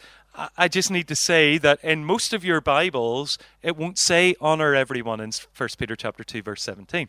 [0.56, 4.74] I just need to say that in most of your Bibles, it won't say honor
[4.74, 7.08] everyone in 1 Peter chapter 2 verse 17.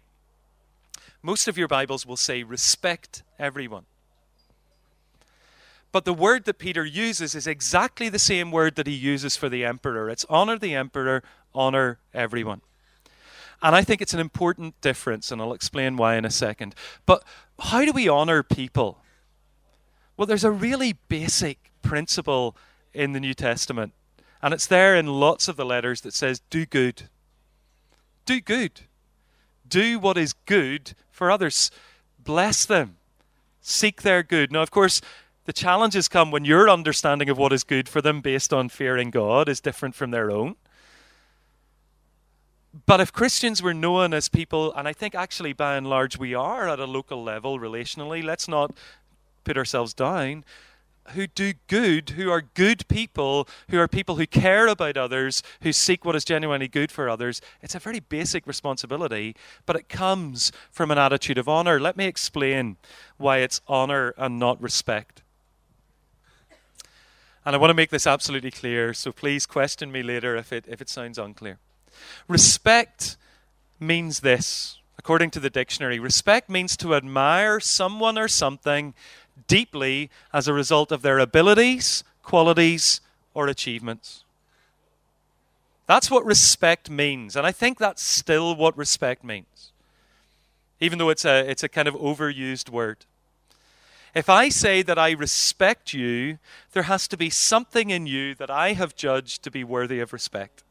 [1.21, 3.85] Most of your Bibles will say respect everyone.
[5.97, 9.49] But the word that Peter uses is exactly the same word that he uses for
[9.49, 10.11] the emperor.
[10.11, 11.23] It's honor the emperor,
[11.55, 12.61] honor everyone.
[13.63, 16.75] And I think it's an important difference, and I'll explain why in a second.
[17.07, 17.23] But
[17.57, 18.99] how do we honor people?
[20.15, 22.55] Well, there's a really basic principle
[22.93, 23.93] in the New Testament.
[24.39, 27.09] And it's there in lots of the letters that says, do good.
[28.27, 28.81] Do good.
[29.67, 31.71] Do what is good for others.
[32.23, 32.97] Bless them.
[33.61, 34.51] Seek their good.
[34.51, 35.01] Now, of course,
[35.47, 39.09] the challenges come when your understanding of what is good for them based on fearing
[39.09, 40.57] God is different from their own.
[42.85, 46.33] But if Christians were known as people, and I think actually by and large we
[46.33, 48.75] are at a local level relationally, let's not
[49.45, 50.43] put ourselves down
[51.11, 55.71] who do good, who are good people, who are people who care about others, who
[55.71, 59.33] seek what is genuinely good for others, it's a very basic responsibility,
[59.65, 61.79] but it comes from an attitude of honor.
[61.79, 62.75] Let me explain
[63.15, 65.21] why it's honor and not respect.
[67.47, 70.65] And I want to make this absolutely clear, so please question me later if it,
[70.67, 71.59] if it sounds unclear.
[72.27, 73.15] Respect
[73.79, 78.93] means this, according to the dictionary respect means to admire someone or something
[79.47, 82.99] deeply as a result of their abilities, qualities,
[83.33, 84.25] or achievements.
[85.85, 87.37] That's what respect means.
[87.37, 89.71] And I think that's still what respect means,
[90.81, 93.05] even though it's a, it's a kind of overused word.
[94.15, 96.39] If I say that I respect you,
[96.71, 100.13] there has to be something in you that I have judged to be worthy of
[100.13, 100.63] respect.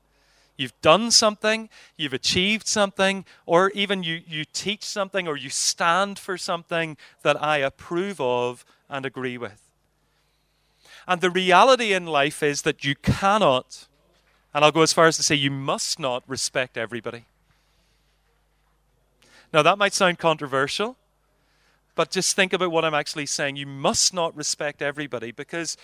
[0.57, 6.19] You've done something, you've achieved something, or even you, you teach something or you stand
[6.19, 9.61] for something that I approve of and agree with.
[11.07, 13.87] And the reality in life is that you cannot,
[14.55, 17.27] and I'll go as far as to say you must not respect everybody.
[19.53, 20.97] Now, that might sound controversial,
[21.97, 23.57] but just think about what I'm actually saying.
[23.57, 25.77] You must not respect everybody because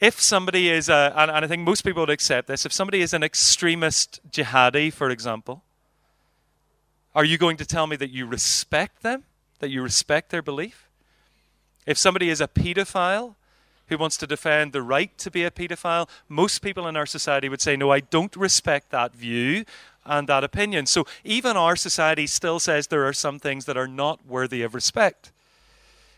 [0.00, 3.00] if somebody is a, and, and I think most people would accept this, if somebody
[3.02, 5.62] is an extremist jihadi, for example,
[7.14, 9.24] are you going to tell me that you respect them,
[9.60, 10.88] that you respect their belief?
[11.86, 13.36] If somebody is a pedophile
[13.88, 17.50] who wants to defend the right to be a pedophile, most people in our society
[17.50, 19.64] would say, no, I don't respect that view
[20.04, 20.86] and that opinion.
[20.86, 24.74] So even our society still says there are some things that are not worthy of
[24.74, 25.32] respect.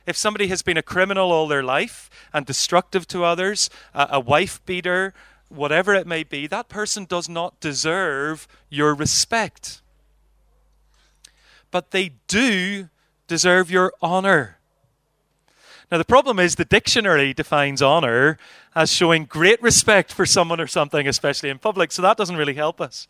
[0.06, 4.20] If somebody has been a criminal all their life and destructive to others, a, a
[4.20, 5.14] wife beater,
[5.48, 9.82] whatever it may be, that person does not deserve your respect.
[11.70, 12.88] But they do
[13.26, 14.58] deserve your honor.
[15.90, 18.38] Now, the problem is the dictionary defines honor
[18.74, 22.54] as showing great respect for someone or something, especially in public, so that doesn't really
[22.54, 23.06] help us.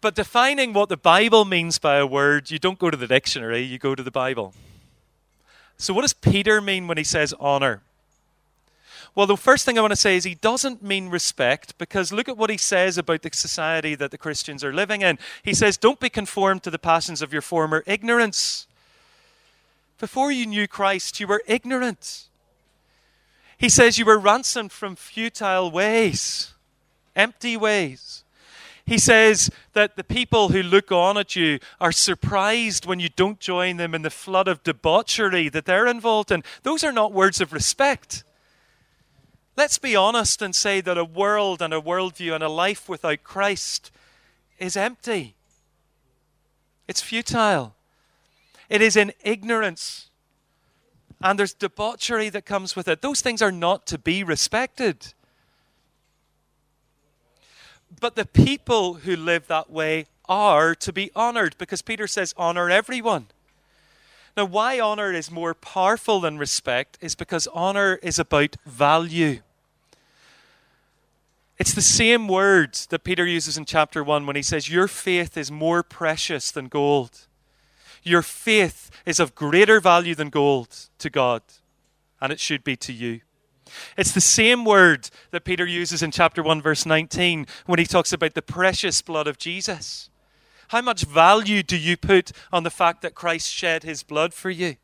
[0.00, 3.62] But defining what the Bible means by a word, you don't go to the dictionary,
[3.62, 4.54] you go to the Bible.
[5.76, 7.82] So, what does Peter mean when he says honor?
[9.14, 12.28] Well, the first thing I want to say is he doesn't mean respect because look
[12.28, 15.18] at what he says about the society that the Christians are living in.
[15.42, 18.66] He says, Don't be conformed to the passions of your former ignorance.
[20.00, 22.24] Before you knew Christ, you were ignorant.
[23.56, 26.52] He says you were ransomed from futile ways,
[27.14, 28.23] empty ways.
[28.86, 33.40] He says that the people who look on at you are surprised when you don't
[33.40, 36.44] join them in the flood of debauchery that they're involved in.
[36.62, 38.24] Those are not words of respect.
[39.56, 43.22] Let's be honest and say that a world and a worldview and a life without
[43.22, 43.90] Christ
[44.58, 45.34] is empty.
[46.86, 47.74] It's futile.
[48.68, 50.10] It is in ignorance.
[51.22, 53.00] And there's debauchery that comes with it.
[53.00, 55.14] Those things are not to be respected.
[58.00, 62.70] But the people who live that way are to be honored because Peter says, honor
[62.70, 63.26] everyone.
[64.36, 69.40] Now, why honor is more powerful than respect is because honor is about value.
[71.56, 75.36] It's the same words that Peter uses in chapter 1 when he says, Your faith
[75.36, 77.26] is more precious than gold.
[78.02, 81.42] Your faith is of greater value than gold to God,
[82.20, 83.20] and it should be to you.
[83.96, 88.12] It's the same word that Peter uses in chapter 1, verse 19, when he talks
[88.12, 90.10] about the precious blood of Jesus.
[90.68, 94.50] How much value do you put on the fact that Christ shed his blood for
[94.50, 94.76] you?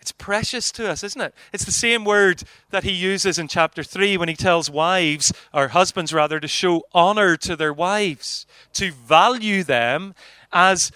[0.00, 1.32] It's precious to us, isn't it?
[1.52, 5.68] It's the same word that he uses in chapter 3 when he tells wives, or
[5.68, 10.16] husbands rather, to show honor to their wives, to value them
[10.52, 10.90] as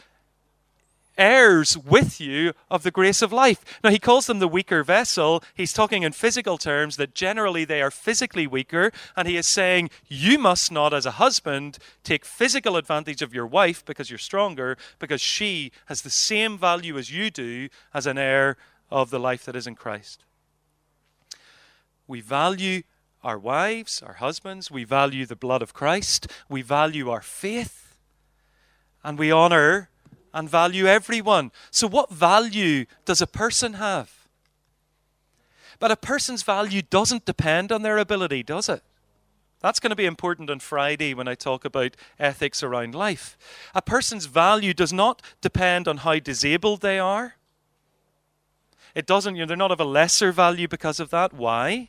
[1.19, 3.65] heirs with you of the grace of life.
[3.83, 5.43] Now, he calls them the weaker vessel.
[5.55, 9.91] He's talking in physical terms that generally they are physically weaker, and he is saying,
[10.07, 14.77] You must not, as a husband, take physical advantage of your wife because you're stronger,
[14.99, 18.57] because she has the same value as you do as an heir
[18.91, 20.25] of the life that is in Christ.
[22.07, 22.83] We value
[23.25, 27.99] our wives, our husbands, we value the blood of Christ, we value our faith,
[29.03, 29.91] and we honor
[30.37, 31.51] and value everyone.
[31.71, 34.29] So, what value does a person have?
[35.79, 38.83] But a person's value doesn't depend on their ability, does it?
[39.61, 43.39] That's going to be important on Friday when I talk about ethics around life.
[43.75, 47.37] A person's value does not depend on how disabled they are.
[48.95, 51.33] It doesn't, you know, they're not of a lesser value because of that.
[51.33, 51.89] Why?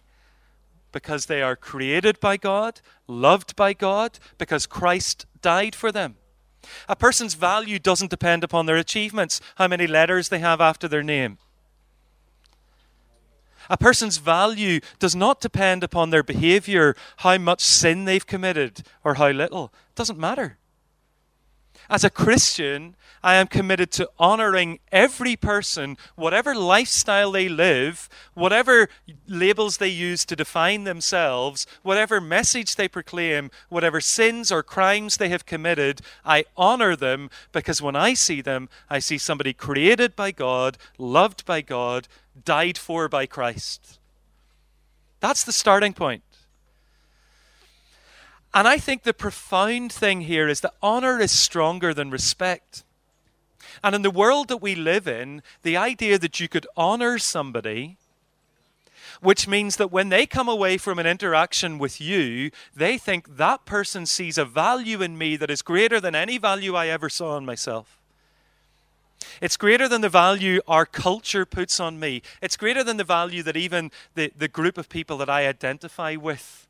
[0.93, 6.16] Because they are created by God, loved by God, because Christ died for them.
[6.88, 11.03] A person's value doesn't depend upon their achievements, how many letters they have after their
[11.03, 11.38] name.
[13.70, 19.15] A person's value does not depend upon their behavior, how much sin they've committed, or
[19.15, 19.74] how little.
[19.89, 20.57] It doesn't matter.
[21.89, 28.89] As a Christian, I am committed to honoring every person, whatever lifestyle they live, whatever
[29.27, 35.29] labels they use to define themselves, whatever message they proclaim, whatever sins or crimes they
[35.29, 36.01] have committed.
[36.25, 41.45] I honor them because when I see them, I see somebody created by God, loved
[41.45, 42.07] by God,
[42.43, 43.99] died for by Christ.
[45.19, 46.23] That's the starting point.
[48.54, 52.84] And I think the profound thing here is that honor is stronger than respect.
[53.84, 57.98] And in the world that we live in, the idea that you could honor somebody,
[59.22, 63.66] which means that when they come away from an interaction with you, they think that
[63.66, 67.38] person sees a value in me that is greater than any value I ever saw
[67.38, 67.98] in myself.
[69.41, 72.22] It's greater than the value our culture puts on me.
[72.41, 76.16] It's greater than the value that even the, the group of people that I identify
[76.16, 76.68] with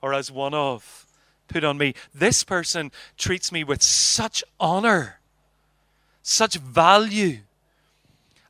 [0.00, 1.06] or as one of
[1.52, 1.94] put on me.
[2.14, 5.20] This person treats me with such honor,
[6.22, 7.38] such value.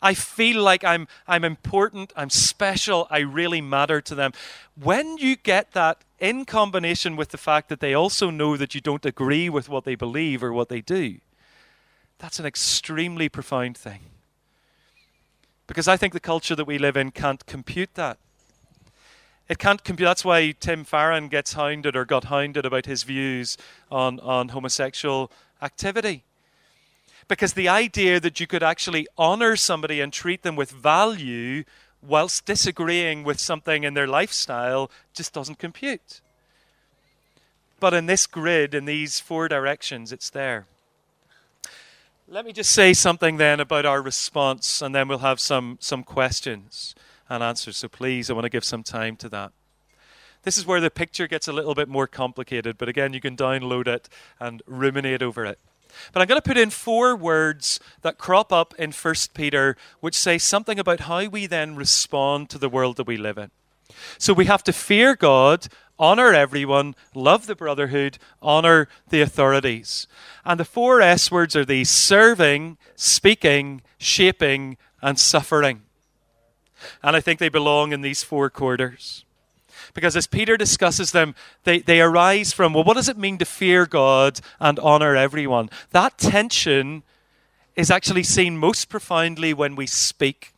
[0.00, 4.32] I feel like I'm, I'm important, I'm special, I really matter to them.
[4.74, 8.80] When you get that in combination with the fact that they also know that you
[8.80, 11.18] don't agree with what they believe or what they do,
[12.18, 14.00] that's an extremely profound thing.
[15.66, 18.18] Because I think the culture that we live in can't compute that.
[19.48, 20.06] It can't compute.
[20.06, 23.56] That's why Tim Farron gets hounded or got hounded about his views
[23.90, 25.30] on, on homosexual
[25.60, 26.24] activity.
[27.28, 31.64] Because the idea that you could actually honor somebody and treat them with value
[32.02, 36.20] whilst disagreeing with something in their lifestyle just doesn't compute.
[37.78, 40.66] But in this grid, in these four directions, it's there.
[42.28, 46.02] Let me just say something then about our response, and then we'll have some, some
[46.04, 46.94] questions
[47.32, 47.78] and answers.
[47.78, 49.52] So please, I want to give some time to that.
[50.42, 53.36] This is where the picture gets a little bit more complicated, but again, you can
[53.36, 54.08] download it
[54.38, 55.58] and ruminate over it.
[56.12, 60.18] But I'm going to put in four words that crop up in 1 Peter, which
[60.18, 63.50] say something about how we then respond to the world that we live in.
[64.18, 65.68] So we have to fear God,
[65.98, 70.06] honor everyone, love the brotherhood, honor the authorities.
[70.44, 75.82] And the four S words are these serving, speaking, shaping, and suffering.
[77.02, 79.24] And I think they belong in these four quarters.
[79.94, 83.44] Because as Peter discusses them, they, they arise from, well, what does it mean to
[83.44, 85.70] fear God and honor everyone?
[85.90, 87.02] That tension
[87.74, 90.52] is actually seen most profoundly when we speak.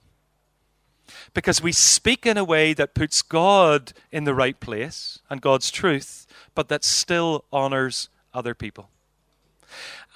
[1.32, 5.70] Because we speak in a way that puts God in the right place and God's
[5.70, 8.88] truth, but that still honors other people.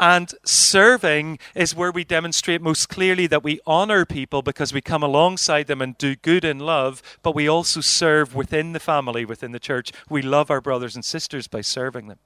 [0.00, 5.02] And serving is where we demonstrate most clearly that we honor people because we come
[5.02, 9.52] alongside them and do good in love, but we also serve within the family, within
[9.52, 9.90] the church.
[10.08, 12.18] We love our brothers and sisters by serving them.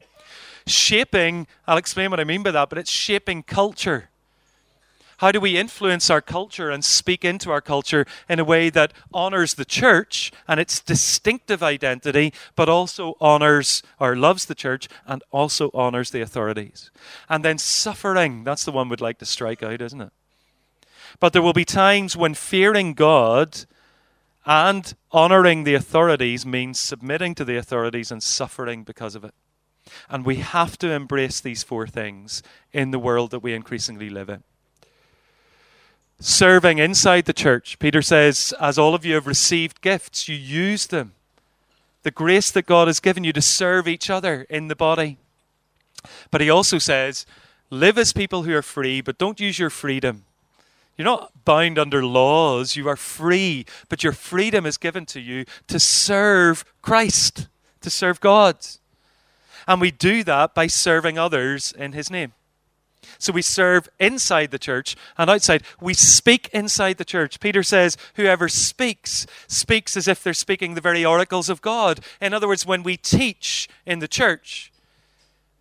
[0.67, 4.11] Shaping, I'll explain what I mean by that, but it's shaping culture.
[5.23, 8.93] How do we influence our culture and speak into our culture in a way that
[9.15, 15.23] honors the church and its distinctive identity, but also honors or loves the church and
[15.31, 16.91] also honors the authorities?
[17.29, 20.11] And then suffering, that's the one we'd like to strike out, isn't it?
[21.21, 23.65] But there will be times when fearing God
[24.45, 29.35] and honoring the authorities means submitting to the authorities and suffering because of it.
[30.11, 32.43] And we have to embrace these four things
[32.73, 34.43] in the world that we increasingly live in
[36.23, 37.79] serving inside the church.
[37.79, 41.13] Peter says, As all of you have received gifts, you use them.
[42.05, 45.19] The grace that God has given you to serve each other in the body.
[46.31, 47.27] But he also says,
[47.71, 50.25] Live as people who are free, but don't use your freedom.
[50.97, 52.77] You're not bound under laws.
[52.77, 57.49] You are free, but your freedom is given to you to serve Christ,
[57.81, 58.57] to serve God.
[59.67, 62.33] And we do that by serving others in his name.
[63.19, 65.63] So we serve inside the church and outside.
[65.81, 67.41] We speak inside the church.
[67.41, 72.01] Peter says, Whoever speaks, speaks as if they're speaking the very oracles of God.
[72.21, 74.73] In other words, when we teach in the church,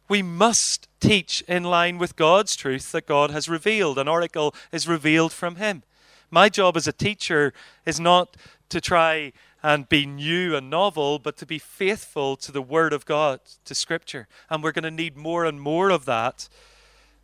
[0.07, 3.97] we must teach in line with God's truth that God has revealed.
[3.97, 5.83] An oracle is revealed from Him.
[6.29, 7.53] My job as a teacher
[7.85, 8.35] is not
[8.69, 9.33] to try
[9.63, 13.75] and be new and novel, but to be faithful to the Word of God, to
[13.75, 14.27] Scripture.
[14.49, 16.49] And we're going to need more and more of that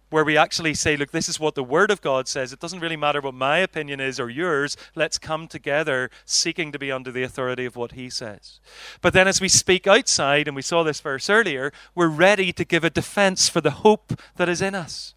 [0.10, 2.54] where we actually say, look, this is what the Word of God says.
[2.54, 4.78] It doesn't really matter what my opinion is or yours.
[4.96, 8.60] Let's come together seeking to be under the authority of what He says.
[9.02, 12.64] But then as we speak outside, and we saw this verse earlier, we're ready to
[12.64, 15.14] give a defense for the hope that is in us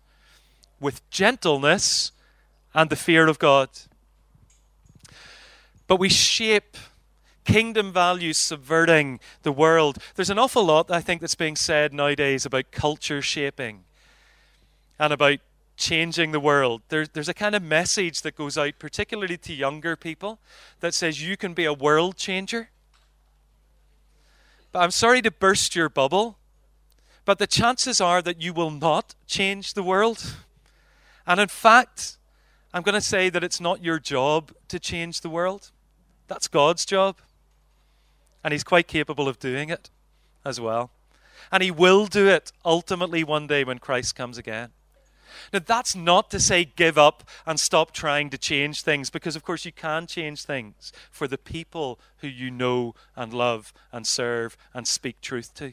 [0.81, 2.11] with gentleness
[2.75, 3.69] and the fear of God.
[5.87, 6.77] But we shape
[7.45, 9.99] kingdom values subverting the world.
[10.15, 13.85] There's an awful lot, I think, that's being said nowadays about culture shaping
[15.01, 15.39] and about
[15.79, 16.83] changing the world.
[16.91, 20.39] There, there's a kind of message that goes out, particularly to younger people,
[20.81, 22.69] that says you can be a world changer.
[24.73, 26.37] But I'm sorry to burst your bubble,
[27.25, 30.37] but the chances are that you will not change the world.
[31.27, 32.19] And in fact,
[32.75, 35.71] I'm going to say that it's not your job to change the world.
[36.29, 37.17] That's God's job.
[38.45, 39.89] And He's quite capable of doing it
[40.45, 40.91] as well.
[41.51, 44.73] And He will do it ultimately one day when Christ comes again.
[45.53, 49.43] Now, that's not to say give up and stop trying to change things, because of
[49.43, 54.57] course you can change things for the people who you know and love and serve
[54.75, 55.73] and speak truth to.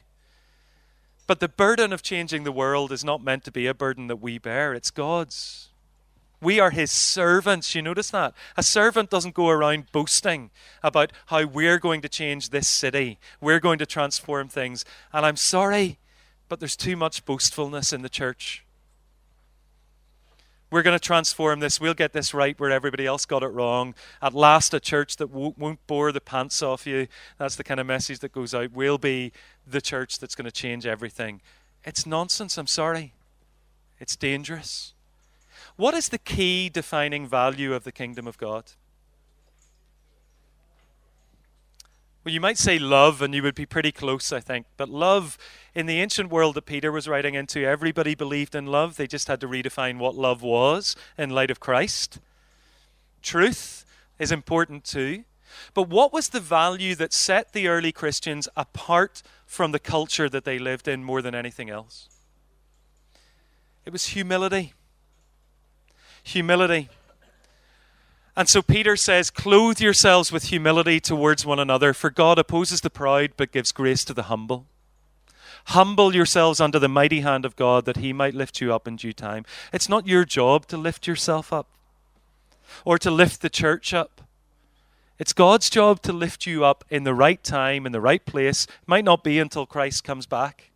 [1.28, 4.22] But the burden of changing the world is not meant to be a burden that
[4.22, 5.70] we bear, it's God's.
[6.40, 7.74] We are his servants.
[7.74, 8.34] You notice that?
[8.56, 10.52] A servant doesn't go around boasting
[10.84, 13.18] about how we're going to change this city.
[13.42, 14.86] We're going to transform things.
[15.12, 15.98] And I'm sorry,
[16.48, 18.64] but there's too much boastfulness in the church.
[20.70, 21.80] We're going to transform this.
[21.80, 23.96] We'll get this right where everybody else got it wrong.
[24.22, 27.08] At last, a church that won't bore the pants off you.
[27.38, 28.72] That's the kind of message that goes out.
[28.74, 29.32] We'll be
[29.66, 31.42] the church that's going to change everything.
[31.86, 32.58] It's nonsense.
[32.58, 33.14] I'm sorry.
[34.00, 34.94] It's dangerous.
[35.78, 38.66] What is the key defining value of the kingdom of God?
[42.28, 44.66] Well, you might say love, and you would be pretty close, I think.
[44.76, 45.38] But love,
[45.74, 48.98] in the ancient world that Peter was writing into, everybody believed in love.
[48.98, 52.20] They just had to redefine what love was in light of Christ.
[53.22, 53.86] Truth
[54.20, 55.24] is important too.
[55.74, 60.44] But what was the value that set the early Christians apart from the culture that
[60.44, 62.10] they lived in more than anything else?
[63.86, 64.74] It was humility.
[66.24, 66.90] humility.
[68.38, 72.92] And so Peter says, Clothe yourselves with humility towards one another, for God opposes the
[72.92, 74.68] proud but gives grace to the humble.
[75.66, 78.96] Humble yourselves under the mighty hand of God that he might lift you up in
[78.96, 79.44] due time.
[79.74, 81.68] It's not your job to lift yourself up
[82.86, 84.22] or to lift the church up.
[85.18, 88.66] It's God's job to lift you up in the right time, in the right place.
[88.66, 90.70] It might not be until Christ comes back,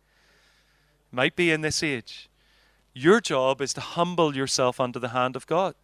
[1.12, 2.28] it might be in this age.
[2.92, 5.76] Your job is to humble yourself under the hand of God.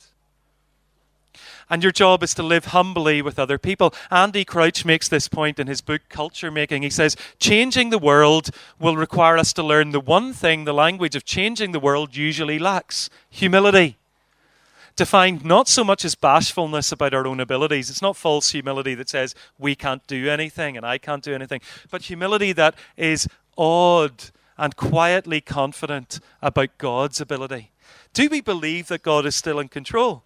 [1.70, 3.94] And your job is to live humbly with other people.
[4.10, 6.82] Andy Crouch makes this point in his book, Culture Making.
[6.82, 11.14] He says, Changing the world will require us to learn the one thing the language
[11.14, 13.98] of changing the world usually lacks humility.
[14.96, 17.88] Defined not so much as bashfulness about our own abilities.
[17.88, 21.60] It's not false humility that says we can't do anything and I can't do anything,
[21.90, 27.70] but humility that is awed and quietly confident about God's ability.
[28.12, 30.24] Do we believe that God is still in control?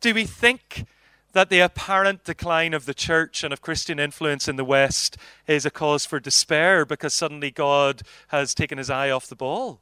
[0.00, 0.86] Do we think
[1.32, 5.66] that the apparent decline of the church and of Christian influence in the West is
[5.66, 9.80] a cause for despair because suddenly God has taken his eye off the ball?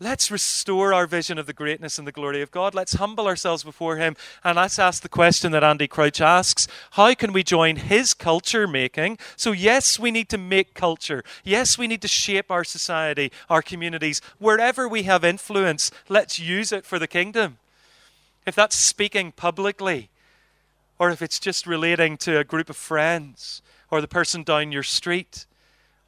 [0.00, 2.72] Let's restore our vision of the greatness and the glory of God.
[2.72, 4.14] Let's humble ourselves before Him
[4.44, 8.68] and let's ask the question that Andy Crouch asks How can we join His culture
[8.68, 9.18] making?
[9.34, 11.24] So, yes, we need to make culture.
[11.42, 14.20] Yes, we need to shape our society, our communities.
[14.38, 17.58] Wherever we have influence, let's use it for the kingdom
[18.48, 20.10] if that's speaking publicly,
[20.98, 24.82] or if it's just relating to a group of friends, or the person down your
[24.82, 25.46] street,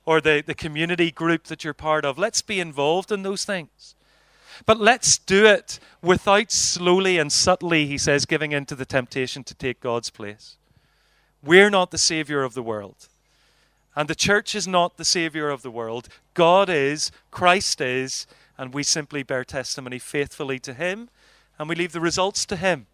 [0.04, 3.94] or the, the community group that you're part of, let's be involved in those things.
[4.66, 9.44] But let's do it without slowly and subtly, he says, giving in to the temptation
[9.44, 10.56] to take God's place.
[11.42, 13.08] We're not the Savior of the world.
[13.96, 16.08] And the church is not the Savior of the world.
[16.34, 18.26] God is, Christ is,
[18.58, 21.08] and we simply bear testimony faithfully to Him
[21.60, 22.86] and we leave the results to Him.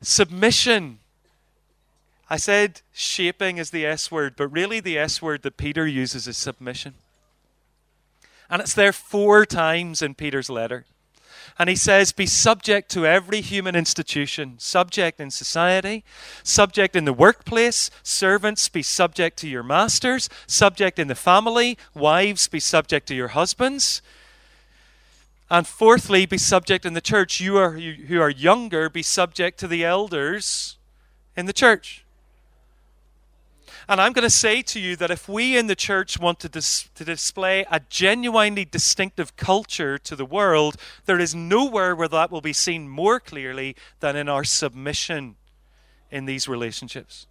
[0.00, 0.98] Submission.
[2.28, 6.26] I said shaping is the S word, but really the S word that Peter uses
[6.26, 6.94] is submission.
[8.50, 10.84] And it's there four times in Peter's letter.
[11.60, 16.02] And he says, Be subject to every human institution, subject in society,
[16.42, 22.48] subject in the workplace, servants, be subject to your masters, subject in the family, wives,
[22.48, 24.02] be subject to your husbands.
[25.52, 27.38] And fourthly, be subject in the church.
[27.38, 30.78] You, are, you who are younger, be subject to the elders
[31.36, 32.06] in the church.
[33.86, 36.48] And I'm going to say to you that if we in the church want to,
[36.48, 42.30] dis- to display a genuinely distinctive culture to the world, there is nowhere where that
[42.30, 45.36] will be seen more clearly than in our submission
[46.10, 47.26] in these relationships.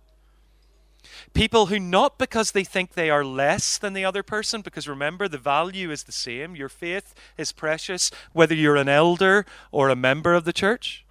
[1.33, 5.27] People who, not because they think they are less than the other person, because remember,
[5.27, 6.55] the value is the same.
[6.55, 11.05] Your faith is precious, whether you're an elder or a member of the church.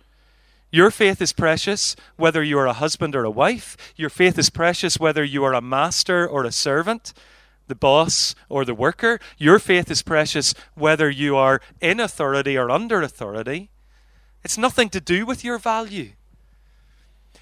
[0.72, 3.76] Your faith is precious whether you are a husband or a wife.
[3.96, 7.12] Your faith is precious whether you are a master or a servant,
[7.66, 9.18] the boss or the worker.
[9.36, 13.70] Your faith is precious whether you are in authority or under authority.
[14.44, 16.12] It's nothing to do with your value.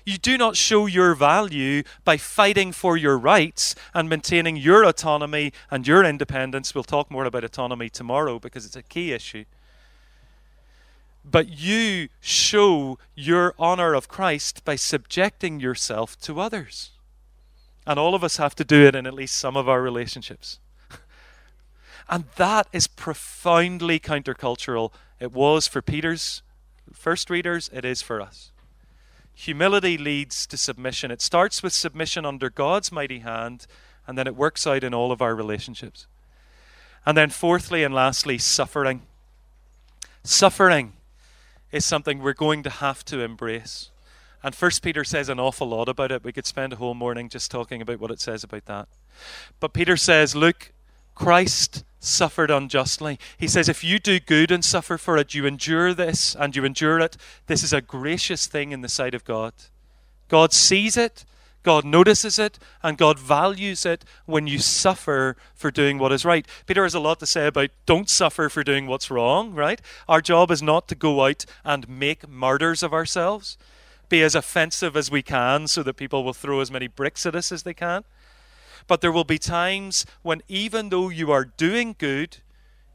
[0.09, 5.53] You do not show your value by fighting for your rights and maintaining your autonomy
[5.71, 6.75] and your independence.
[6.75, 9.45] We'll talk more about autonomy tomorrow because it's a key issue.
[11.31, 16.93] But you show your honor of Christ by subjecting yourself to others.
[17.87, 20.59] And all of us have to do it in at least some of our relationships.
[22.09, 24.91] and that is profoundly countercultural.
[25.21, 26.41] It was for Peter's
[26.95, 28.53] first readers, it is for us.
[29.39, 31.13] Humility leads to submission.
[31.13, 33.69] It starts with submission under God's mighty hand,
[34.05, 36.09] and then it works out in all of our relationships.
[37.07, 39.03] And then, fourthly and lastly, suffering.
[40.25, 40.95] Suffering
[41.71, 43.91] is something we're going to have to embrace.
[44.43, 46.25] And First Peter says an awful lot about it.
[46.25, 48.89] We could spend a whole morning just talking about what it says about that.
[49.61, 50.73] But Peter says, look,
[51.15, 53.19] Christ suffered unjustly.
[53.37, 56.65] He says, if you do good and suffer for it, you endure this and you
[56.65, 57.17] endure it.
[57.47, 59.53] This is a gracious thing in the sight of God.
[60.29, 61.25] God sees it,
[61.63, 66.47] God notices it, and God values it when you suffer for doing what is right.
[66.67, 69.81] Peter has a lot to say about don't suffer for doing what's wrong, right?
[70.09, 73.59] Our job is not to go out and make martyrs of ourselves,
[74.09, 77.35] be as offensive as we can so that people will throw as many bricks at
[77.35, 78.05] us as they can.
[78.89, 82.39] But there will be times when, even though you are doing good,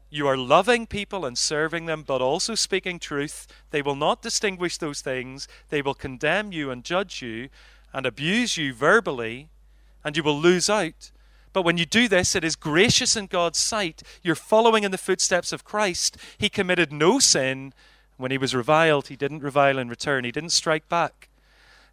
[0.10, 3.48] you are loving people and serving them, but also speaking truth.
[3.72, 5.48] They will not distinguish those things.
[5.70, 7.50] They will condemn you and judge you
[7.94, 9.50] and abuse you verbally,
[10.04, 11.12] and you will lose out.
[11.54, 14.02] But when you do this, it is gracious in God's sight.
[14.24, 16.18] You're following in the footsteps of Christ.
[16.38, 17.74] He committed no sin.
[18.18, 21.30] When he was reviled, he didn't revile in return, he didn't strike back.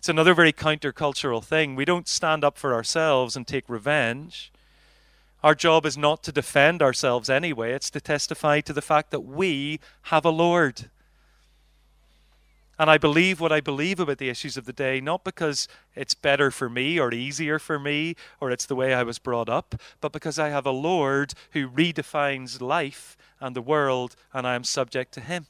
[0.00, 1.76] It's another very countercultural thing.
[1.76, 4.50] We don't stand up for ourselves and take revenge.
[5.42, 9.20] Our job is not to defend ourselves anyway, it's to testify to the fact that
[9.20, 10.88] we have a Lord.
[12.78, 16.14] And I believe what I believe about the issues of the day, not because it's
[16.14, 19.74] better for me or easier for me or it's the way I was brought up,
[20.00, 24.64] but because I have a Lord who redefines life and the world and I am
[24.64, 25.44] subject to Him.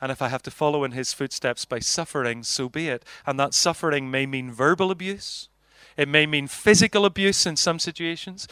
[0.00, 3.04] And if I have to follow in His footsteps by suffering, so be it.
[3.26, 5.48] And that suffering may mean verbal abuse,
[5.96, 8.46] it may mean physical abuse in some situations.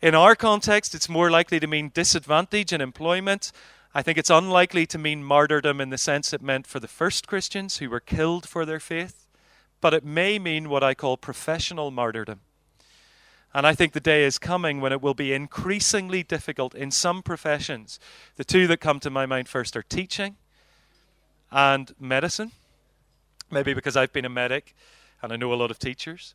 [0.00, 3.52] In our context, it's more likely to mean disadvantage in employment
[3.94, 7.26] I think it's unlikely to mean martyrdom in the sense it meant for the first
[7.26, 9.26] Christians who were killed for their faith,
[9.80, 12.40] but it may mean what I call professional martyrdom.
[13.54, 17.22] And I think the day is coming when it will be increasingly difficult in some
[17.22, 17.98] professions.
[18.36, 20.36] The two that come to my mind first are teaching
[21.50, 22.52] and medicine.
[23.50, 24.74] Maybe because I've been a medic
[25.22, 26.34] and I know a lot of teachers.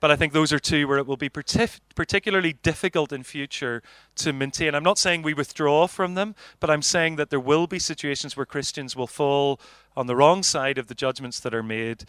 [0.00, 3.82] But I think those are two where it will be partic- particularly difficult in future
[4.16, 4.74] to maintain.
[4.74, 8.34] I'm not saying we withdraw from them, but I'm saying that there will be situations
[8.34, 9.60] where Christians will fall
[9.96, 12.04] on the wrong side of the judgments that are made.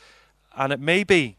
[0.56, 1.38] And it may be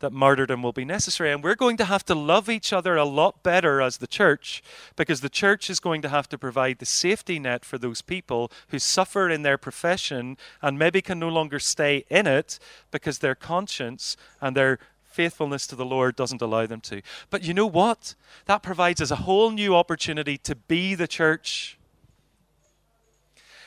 [0.00, 1.32] that martyrdom will be necessary.
[1.32, 4.62] And we're going to have to love each other a lot better as the church
[4.94, 8.50] because the church is going to have to provide the safety net for those people
[8.68, 12.58] who suffer in their profession and maybe can no longer stay in it
[12.90, 17.00] because their conscience and their faithfulness to the Lord doesn't allow them to.
[17.30, 18.14] But you know what?
[18.44, 21.75] That provides us a whole new opportunity to be the church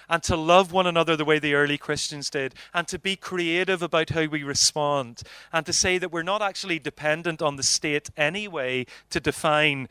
[0.10, 3.82] and to love one another the way the early Christians did, and to be creative
[3.82, 5.22] about how we respond,
[5.54, 9.88] and to say that we're not actually dependent on the state anyway to define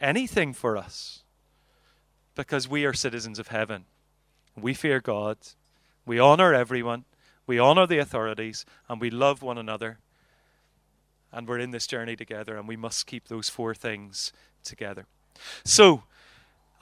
[0.00, 1.22] anything for us,
[2.34, 3.84] because we are citizens of heaven.
[4.56, 5.36] We fear God,
[6.06, 7.04] we honor everyone,
[7.46, 9.98] we honor the authorities, and we love one another
[11.32, 14.32] and we're in this journey together, and we must keep those four things
[14.64, 15.06] together.
[15.64, 16.02] So,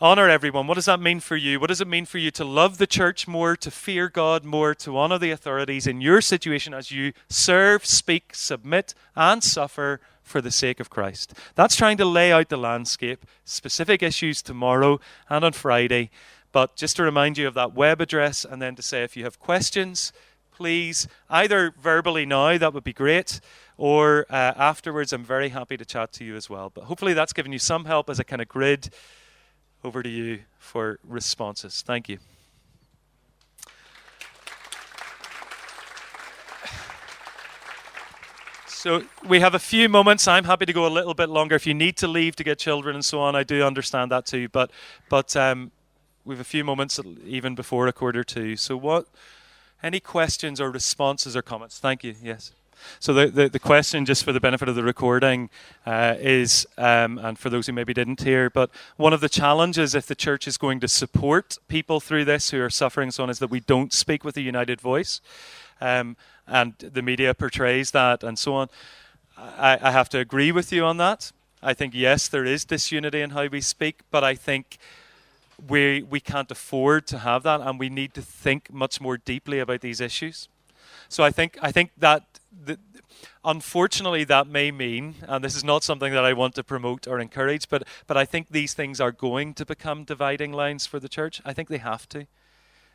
[0.01, 0.66] honor everyone.
[0.66, 1.59] What does that mean for you?
[1.59, 4.74] What does it mean for you to love the church more, to fear God more,
[4.76, 10.40] to honor the authorities in your situation as you serve, speak, submit, and suffer for
[10.40, 11.34] the sake of Christ?
[11.57, 16.11] That's trying to lay out the landscape, specific issues tomorrow and on Friday.
[16.53, 19.24] But just to remind you of that web address, and then to say if you
[19.24, 20.12] have questions,
[20.53, 23.40] please, either verbally now, that would be great
[23.76, 26.68] or uh, afterwards, I'm very happy to chat to you as well.
[26.68, 28.90] But hopefully, that's given you some help as a kind of grid.
[29.85, 31.83] Over to you for responses.
[31.83, 32.18] Thank you.
[38.66, 40.29] So we have a few moments.
[40.29, 41.57] I'm happy to go a little bit longer.
[41.57, 44.24] If you need to leave to get children and so on, I do understand that
[44.24, 44.49] too.
[44.49, 44.70] But
[45.09, 45.72] but um,
[46.24, 48.57] we have a few moments even before a quarter two.
[48.57, 49.07] So what?
[49.83, 51.79] Any questions or responses or comments?
[51.79, 52.14] Thank you.
[52.22, 52.53] Yes.
[53.01, 55.51] So the, the, the, question, just for the benefit of the recording,
[55.87, 59.95] uh, is, um, and for those who maybe didn't hear, but one of the challenges
[59.95, 63.31] if the church is going to support people through this who are suffering so on
[63.31, 65.20] is that we don't speak with a united voice.
[65.81, 66.16] Um,
[66.47, 68.68] and the media portrays that and so on.
[69.37, 71.31] I, I have to agree with you on that.
[71.62, 74.79] I think, yes, there is disunity in how we speak, but I think
[75.66, 79.59] we, we can't afford to have that, and we need to think much more deeply
[79.59, 80.49] about these issues.
[81.09, 82.78] So I think I think that the,
[83.44, 87.20] unfortunately that may mean, and this is not something that I want to promote or
[87.20, 91.09] encourage, but but I think these things are going to become dividing lines for the
[91.09, 91.40] church.
[91.44, 92.26] I think they have to.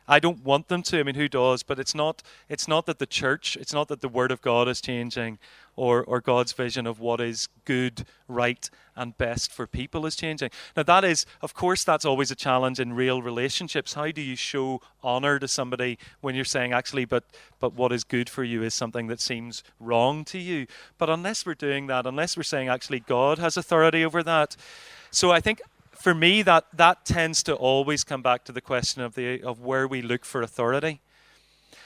[0.06, 1.00] I don't want them to.
[1.00, 1.62] I mean, who does?
[1.62, 2.22] But it's not.
[2.48, 3.56] It's not that the church.
[3.56, 5.38] It's not that the word of God is changing,
[5.76, 10.50] or or God's vision of what is good, right, and best for people is changing.
[10.76, 13.94] Now, that is, of course, that's always a challenge in real relationships.
[13.94, 17.24] How do you show honor to somebody when you're saying, actually, but
[17.58, 20.66] but what is good for you is something that seems wrong to you?
[20.98, 24.56] But unless we're doing that, unless we're saying, actually, God has authority over that.
[25.10, 25.62] So I think
[26.04, 29.62] for me, that, that tends to always come back to the question of, the, of
[29.62, 31.00] where we look for authority.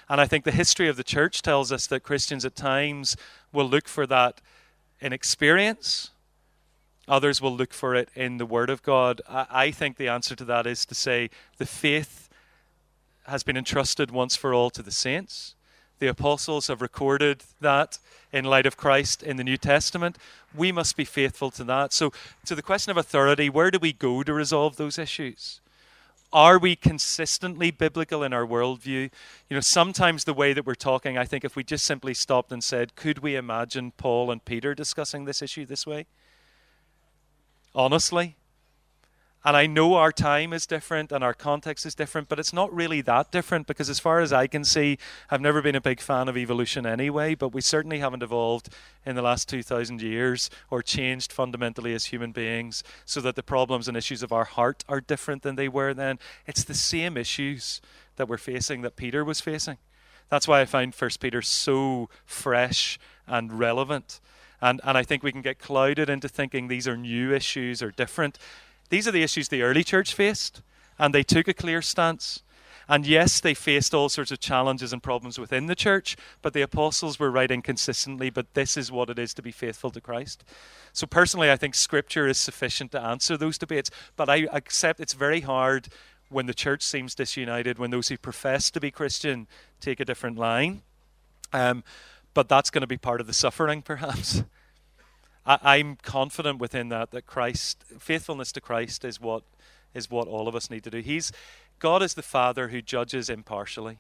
[0.09, 3.17] And I think the history of the church tells us that Christians at times
[3.53, 4.41] will look for that
[5.01, 6.11] in experience.
[7.07, 9.23] Others will look for it in the Word of God.
[9.29, 12.29] I, I think the answer to that is to say the faith
[13.27, 15.55] has been entrusted once for all to the saints.
[15.99, 17.99] The apostles have recorded that
[18.33, 20.17] in light of Christ in the New Testament.
[20.55, 21.93] We must be faithful to that.
[21.93, 22.13] So,
[22.47, 25.61] to the question of authority, where do we go to resolve those issues?
[26.31, 29.11] Are we consistently biblical in our worldview?
[29.49, 32.53] You know, sometimes the way that we're talking, I think if we just simply stopped
[32.53, 36.07] and said, could we imagine Paul and Peter discussing this issue this way?
[37.79, 38.35] honestly.
[39.45, 42.75] And I know our time is different and our context is different, but it's not
[42.75, 44.99] really that different because, as far as I can see,
[45.31, 48.69] I've never been a big fan of evolution anyway, but we certainly haven't evolved
[49.07, 53.87] in the last 2,000 years or changed fundamentally as human beings so that the problems
[53.87, 56.19] and issues of our heart are different than they were then.
[56.47, 57.81] It's the same issues
[58.17, 59.79] that we're facing that Peter was facing.
[60.31, 64.21] That's why I find First Peter so fresh and relevant.
[64.61, 67.93] And, and I think we can get clouded into thinking these are new issues or
[67.93, 68.39] different.
[68.89, 70.63] These are the issues the early church faced,
[70.99, 72.43] and they took a clear stance.
[72.91, 76.63] And yes, they faced all sorts of challenges and problems within the church, but the
[76.63, 80.43] apostles were writing consistently, but this is what it is to be faithful to Christ.
[80.95, 85.13] So, personally, I think scripture is sufficient to answer those debates, but I accept it's
[85.13, 85.89] very hard
[86.31, 89.49] when the church seems disunited, when those who profess to be Christian
[89.81, 90.81] take a different line.
[91.53, 91.85] Um,
[92.33, 94.43] but that's going to be part of the suffering, perhaps.
[95.49, 99.43] I, am confident within that that Christ, faithfulness to Christ, is what
[99.95, 100.99] is what all of us need to do.
[100.99, 101.33] He's
[101.79, 103.99] God is the Father who judges impartially.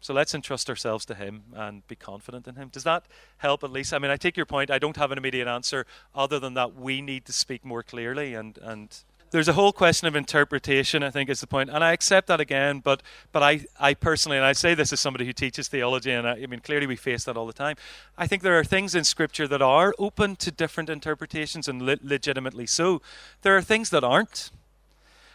[0.00, 2.70] So let's entrust ourselves to Him and be confident in Him.
[2.72, 3.04] Does that
[3.38, 3.92] help at least?
[3.92, 4.70] I mean, I take your point.
[4.70, 8.34] I don't have an immediate answer other than that we need to speak more clearly
[8.34, 8.88] and, and
[9.32, 11.56] there's a whole question of interpretation, I think, is the.
[11.56, 13.02] And I accept that again, but
[13.32, 16.32] but I, I personally, and I say this as somebody who teaches theology, and I,
[16.42, 17.76] I mean, clearly we face that all the time.
[18.16, 21.96] I think there are things in Scripture that are open to different interpretations, and le-
[22.02, 23.00] legitimately so.
[23.40, 24.50] There are things that aren't.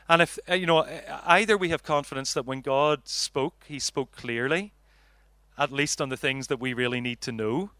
[0.07, 0.87] And if, uh, you know,
[1.25, 4.71] either we have confidence that when God spoke, he spoke clearly,
[5.57, 7.71] at least on the things that we really need to know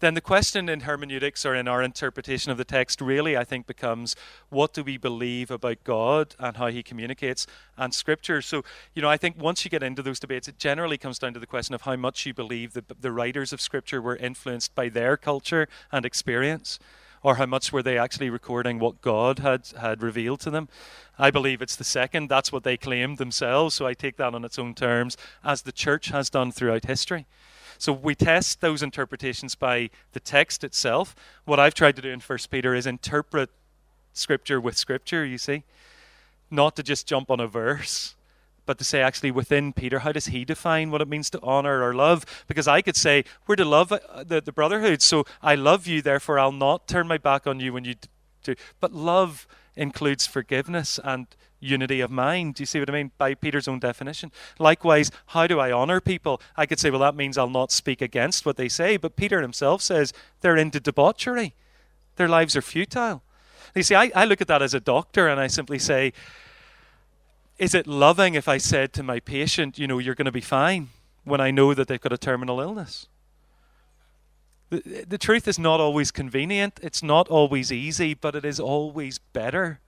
[0.00, 3.66] then the question in hermeneutics or in our interpretation of the text really, I think,
[3.66, 4.14] becomes
[4.50, 8.42] what do we believe about God and how He communicates and Scripture?
[8.42, 8.62] So,
[8.94, 11.40] you know, I think once you get into those debates, it generally comes down to
[11.40, 14.88] the question of how much you believe that the writers of Scripture were influenced by
[14.88, 16.78] their culture and experience
[17.22, 20.68] or how much were they actually recording what God had, had revealed to them.
[21.18, 22.28] I believe it's the second.
[22.28, 25.72] That's what they claimed themselves, so I take that on its own terms, as the
[25.72, 27.26] church has done throughout history.
[27.78, 31.14] So we test those interpretations by the text itself.
[31.44, 33.50] What I've tried to do in First Peter is interpret
[34.12, 35.24] Scripture with Scripture.
[35.24, 35.64] You see,
[36.50, 38.14] not to just jump on a verse,
[38.64, 41.82] but to say actually within Peter, how does he define what it means to honor
[41.82, 42.24] or love?
[42.48, 46.02] Because I could say we're to love uh, the, the brotherhood, so I love you,
[46.02, 47.94] therefore I'll not turn my back on you when you
[48.42, 48.54] do.
[48.80, 49.46] But love
[49.76, 51.26] includes forgiveness and
[51.60, 52.54] unity of mind.
[52.54, 53.12] Do you see what I mean?
[53.18, 54.30] By Peter's own definition.
[54.58, 56.40] Likewise, how do I honor people?
[56.56, 58.96] I could say, well, that means I'll not speak against what they say.
[58.96, 61.54] But Peter himself says they're into debauchery,
[62.16, 63.22] their lives are futile.
[63.74, 66.12] You see, I, I look at that as a doctor and I simply say,
[67.58, 70.40] is it loving if I said to my patient, you know, you're going to be
[70.40, 70.88] fine
[71.24, 73.08] when I know that they've got a terminal illness?
[74.70, 79.18] The, the truth is not always convenient, it's not always easy, but it is always
[79.18, 79.80] better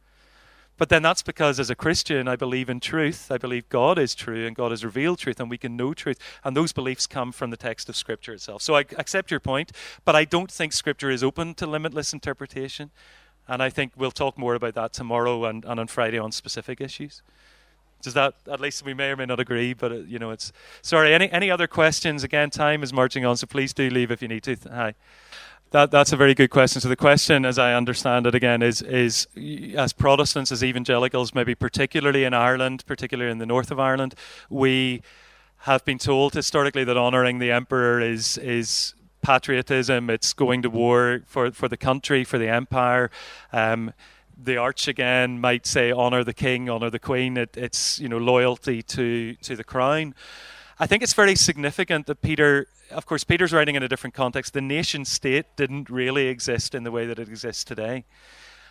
[0.79, 3.33] but then that's because as a Christian, I believe in truth.
[3.33, 6.19] I believe God is true and God has revealed truth and we can know truth.
[6.45, 8.63] And those beliefs come from the text of Scripture itself.
[8.63, 9.73] So I accept your point,
[10.05, 12.93] but I don't think Scripture is open to limitless interpretation.
[13.49, 16.81] And I think we'll talk more about that tomorrow and, and on Friday on specific
[16.81, 17.23] issues.
[18.03, 20.53] Does that at least we may or may not agree, but it, you know it's
[20.83, 21.15] sorry.
[21.15, 22.25] Any any other questions?
[22.25, 24.57] Again, time is marching on, so please do leave if you need to.
[24.71, 24.95] Hi.
[25.71, 26.81] That, that's a very good question.
[26.81, 29.27] So the question, as I understand it, again, is is
[29.77, 34.15] as Protestants, as evangelicals, maybe particularly in Ireland, particularly in the north of Ireland,
[34.49, 35.03] we
[35.63, 40.09] have been told historically that honouring the emperor is is patriotism.
[40.09, 43.11] It's going to war for for the country, for the empire.
[43.53, 43.93] Um,
[44.43, 47.37] the arch again might say honour the king, honour the queen.
[47.37, 50.15] It, it's you know loyalty to to the crown.
[50.79, 54.53] I think it's very significant that Peter of course, Peter's writing in a different context.
[54.53, 58.05] The nation state didn't really exist in the way that it exists today.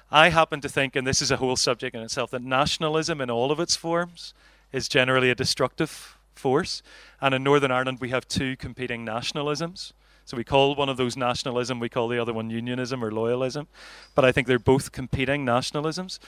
[0.09, 3.30] I happen to think, and this is a whole subject in itself, that nationalism in
[3.30, 4.34] all of its forms
[4.72, 6.82] is generally a destructive force.
[7.20, 9.93] And in Northern Ireland, we have two competing nationalisms.
[10.28, 13.67] So we call one of those nationalism, we call the other one unionism or loyalism.
[14.13, 16.19] But I think they're both competing nationalisms.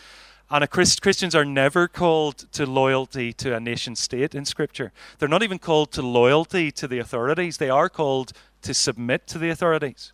[0.49, 4.93] And Christ, Christians are never called to loyalty to a nation state in Scripture.
[5.17, 7.57] They're not even called to loyalty to the authorities.
[7.57, 8.31] They are called
[8.61, 10.13] to submit to the authorities.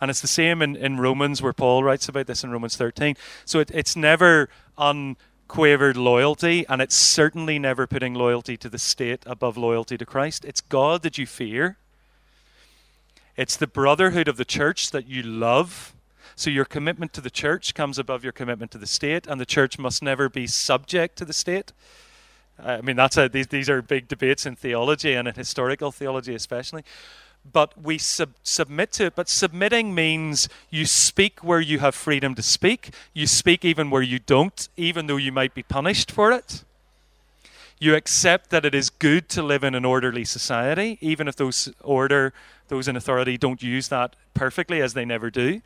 [0.00, 3.14] And it's the same in, in Romans, where Paul writes about this in Romans 13.
[3.44, 9.22] So it, it's never unquavered loyalty, and it's certainly never putting loyalty to the state
[9.26, 10.46] above loyalty to Christ.
[10.46, 11.76] It's God that you fear,
[13.36, 15.94] it's the brotherhood of the church that you love
[16.36, 19.44] so your commitment to the church comes above your commitment to the state, and the
[19.44, 21.72] church must never be subject to the state.
[22.58, 26.34] I mean, that's a, these, these are big debates in theology and in historical theology,
[26.34, 26.82] especially.
[27.50, 29.14] but we sub- submit to it.
[29.14, 34.02] But submitting means you speak where you have freedom to speak, you speak even where
[34.02, 36.64] you don't, even though you might be punished for it.
[37.78, 41.72] You accept that it is good to live in an orderly society, even if those
[41.82, 42.34] order,
[42.70, 45.60] those in authority don't use that perfectly, as they never do.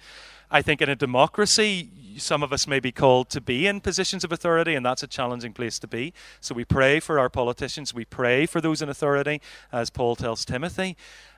[0.51, 4.25] I think in a democracy, some of us may be called to be in positions
[4.25, 6.13] of authority, and that's a challenging place to be.
[6.41, 9.41] So we pray for our politicians, we pray for those in authority,
[9.73, 10.97] as Paul tells Timothy.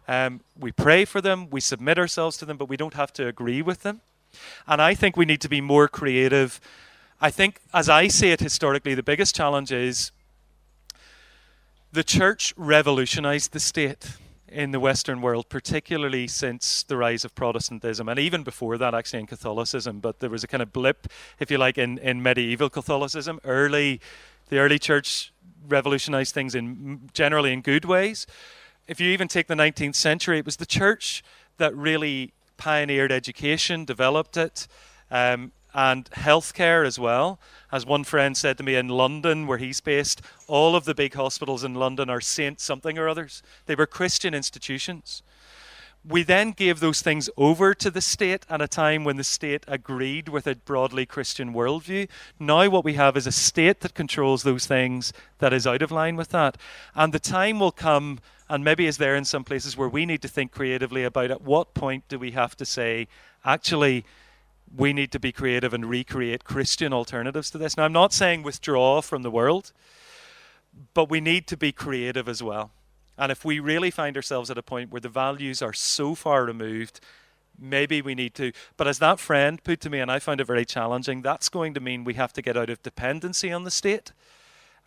[0.08, 3.26] Um, we pray for them, we submit ourselves to them, but we don't have to
[3.26, 4.00] agree with them.
[4.66, 6.60] And I think we need to be more creative.
[7.20, 10.12] I think, as I see it historically, the biggest challenge is
[11.92, 14.16] the church revolutionized the state
[14.56, 19.20] in the Western world, particularly since the rise of Protestantism, and even before that, actually,
[19.20, 20.00] in Catholicism.
[20.00, 23.38] But there was a kind of blip, if you like, in, in medieval Catholicism.
[23.44, 24.00] Early,
[24.48, 25.30] the early church
[25.68, 28.26] revolutionized things in generally in good ways.
[28.88, 31.22] If you even take the 19th century, it was the church
[31.58, 34.66] that really pioneered education, developed it,
[35.10, 37.38] um, and healthcare as well.
[37.70, 41.12] As one friend said to me in London, where he's based, all of the big
[41.12, 43.42] hospitals in London are Saint something or others.
[43.66, 45.22] They were Christian institutions.
[46.08, 49.64] We then gave those things over to the state at a time when the state
[49.68, 52.08] agreed with a broadly Christian worldview.
[52.40, 55.92] Now, what we have is a state that controls those things that is out of
[55.92, 56.56] line with that.
[56.94, 60.22] And the time will come, and maybe is there in some places, where we need
[60.22, 63.08] to think creatively about at what point do we have to say,
[63.44, 64.06] actually,
[64.74, 67.76] we need to be creative and recreate Christian alternatives to this.
[67.76, 69.72] Now, I'm not saying withdraw from the world,
[70.94, 72.70] but we need to be creative as well.
[73.18, 76.44] And if we really find ourselves at a point where the values are so far
[76.44, 77.00] removed,
[77.58, 78.52] maybe we need to.
[78.76, 81.72] But as that friend put to me, and I found it very challenging, that's going
[81.74, 84.12] to mean we have to get out of dependency on the state.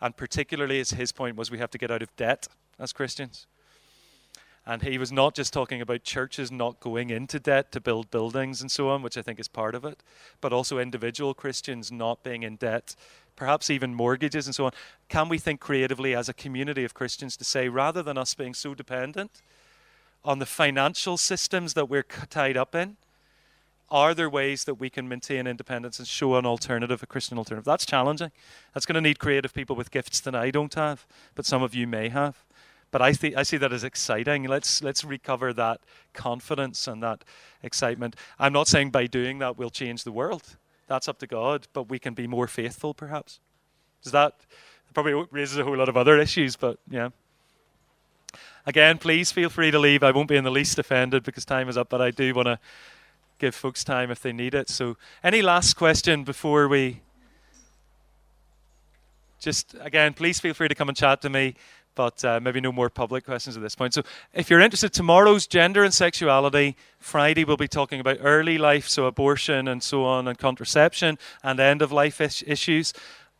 [0.01, 3.47] And particularly, as his point was, we have to get out of debt as Christians.
[4.69, 8.61] And he was not just talking about churches not going into debt to build buildings
[8.61, 10.03] and so on, which I think is part of it,
[10.41, 12.95] but also individual Christians not being in debt,
[13.35, 14.71] perhaps even mortgages and so on.
[15.07, 18.53] Can we think creatively as a community of Christians to say, rather than us being
[18.53, 19.41] so dependent
[20.23, 22.97] on the financial systems that we're tied up in,
[23.89, 27.65] are there ways that we can maintain independence and show an alternative, a Christian alternative?
[27.65, 28.31] That's challenging.
[28.75, 31.73] That's going to need creative people with gifts that I don't have, but some of
[31.73, 32.43] you may have.
[32.91, 34.45] But I, th- I see that as exciting.
[34.45, 35.81] Let's, let's recover that
[36.13, 37.23] confidence and that
[37.61, 38.15] excitement.
[38.39, 40.57] I'm not saying by doing that we'll change the world.
[40.87, 43.39] That's up to God, but we can be more faithful, perhaps.
[44.01, 44.33] Does that
[44.93, 47.09] probably raises a whole lot of other issues, but yeah.
[48.65, 50.03] Again, please feel free to leave.
[50.03, 52.47] I won't be in the least offended because time is up, but I do want
[52.47, 52.59] to
[53.37, 54.69] give folks time if they need it.
[54.69, 57.01] So, any last question before we
[59.39, 61.55] just again, please feel free to come and chat to me
[61.99, 63.93] but uh, maybe no more public questions at this point.
[63.93, 66.77] So, if you're interested, tomorrow's gender and sexuality.
[66.97, 71.59] Friday, we'll be talking about early life, so abortion and so on, and contraception, and
[71.59, 72.93] end of life is- issues.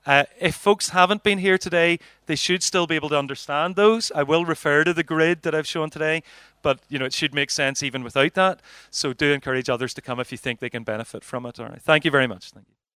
[0.05, 4.11] Uh, if folks haven't been here today, they should still be able to understand those.
[4.13, 6.21] I will refer to the grid that I've shown today,
[6.61, 8.61] but you know it should make sense even without that.
[8.91, 11.61] So do encourage others to come if you think they can benefit from it.
[11.61, 11.81] All right.
[11.81, 12.51] Thank you very much.
[12.51, 12.78] Thank you.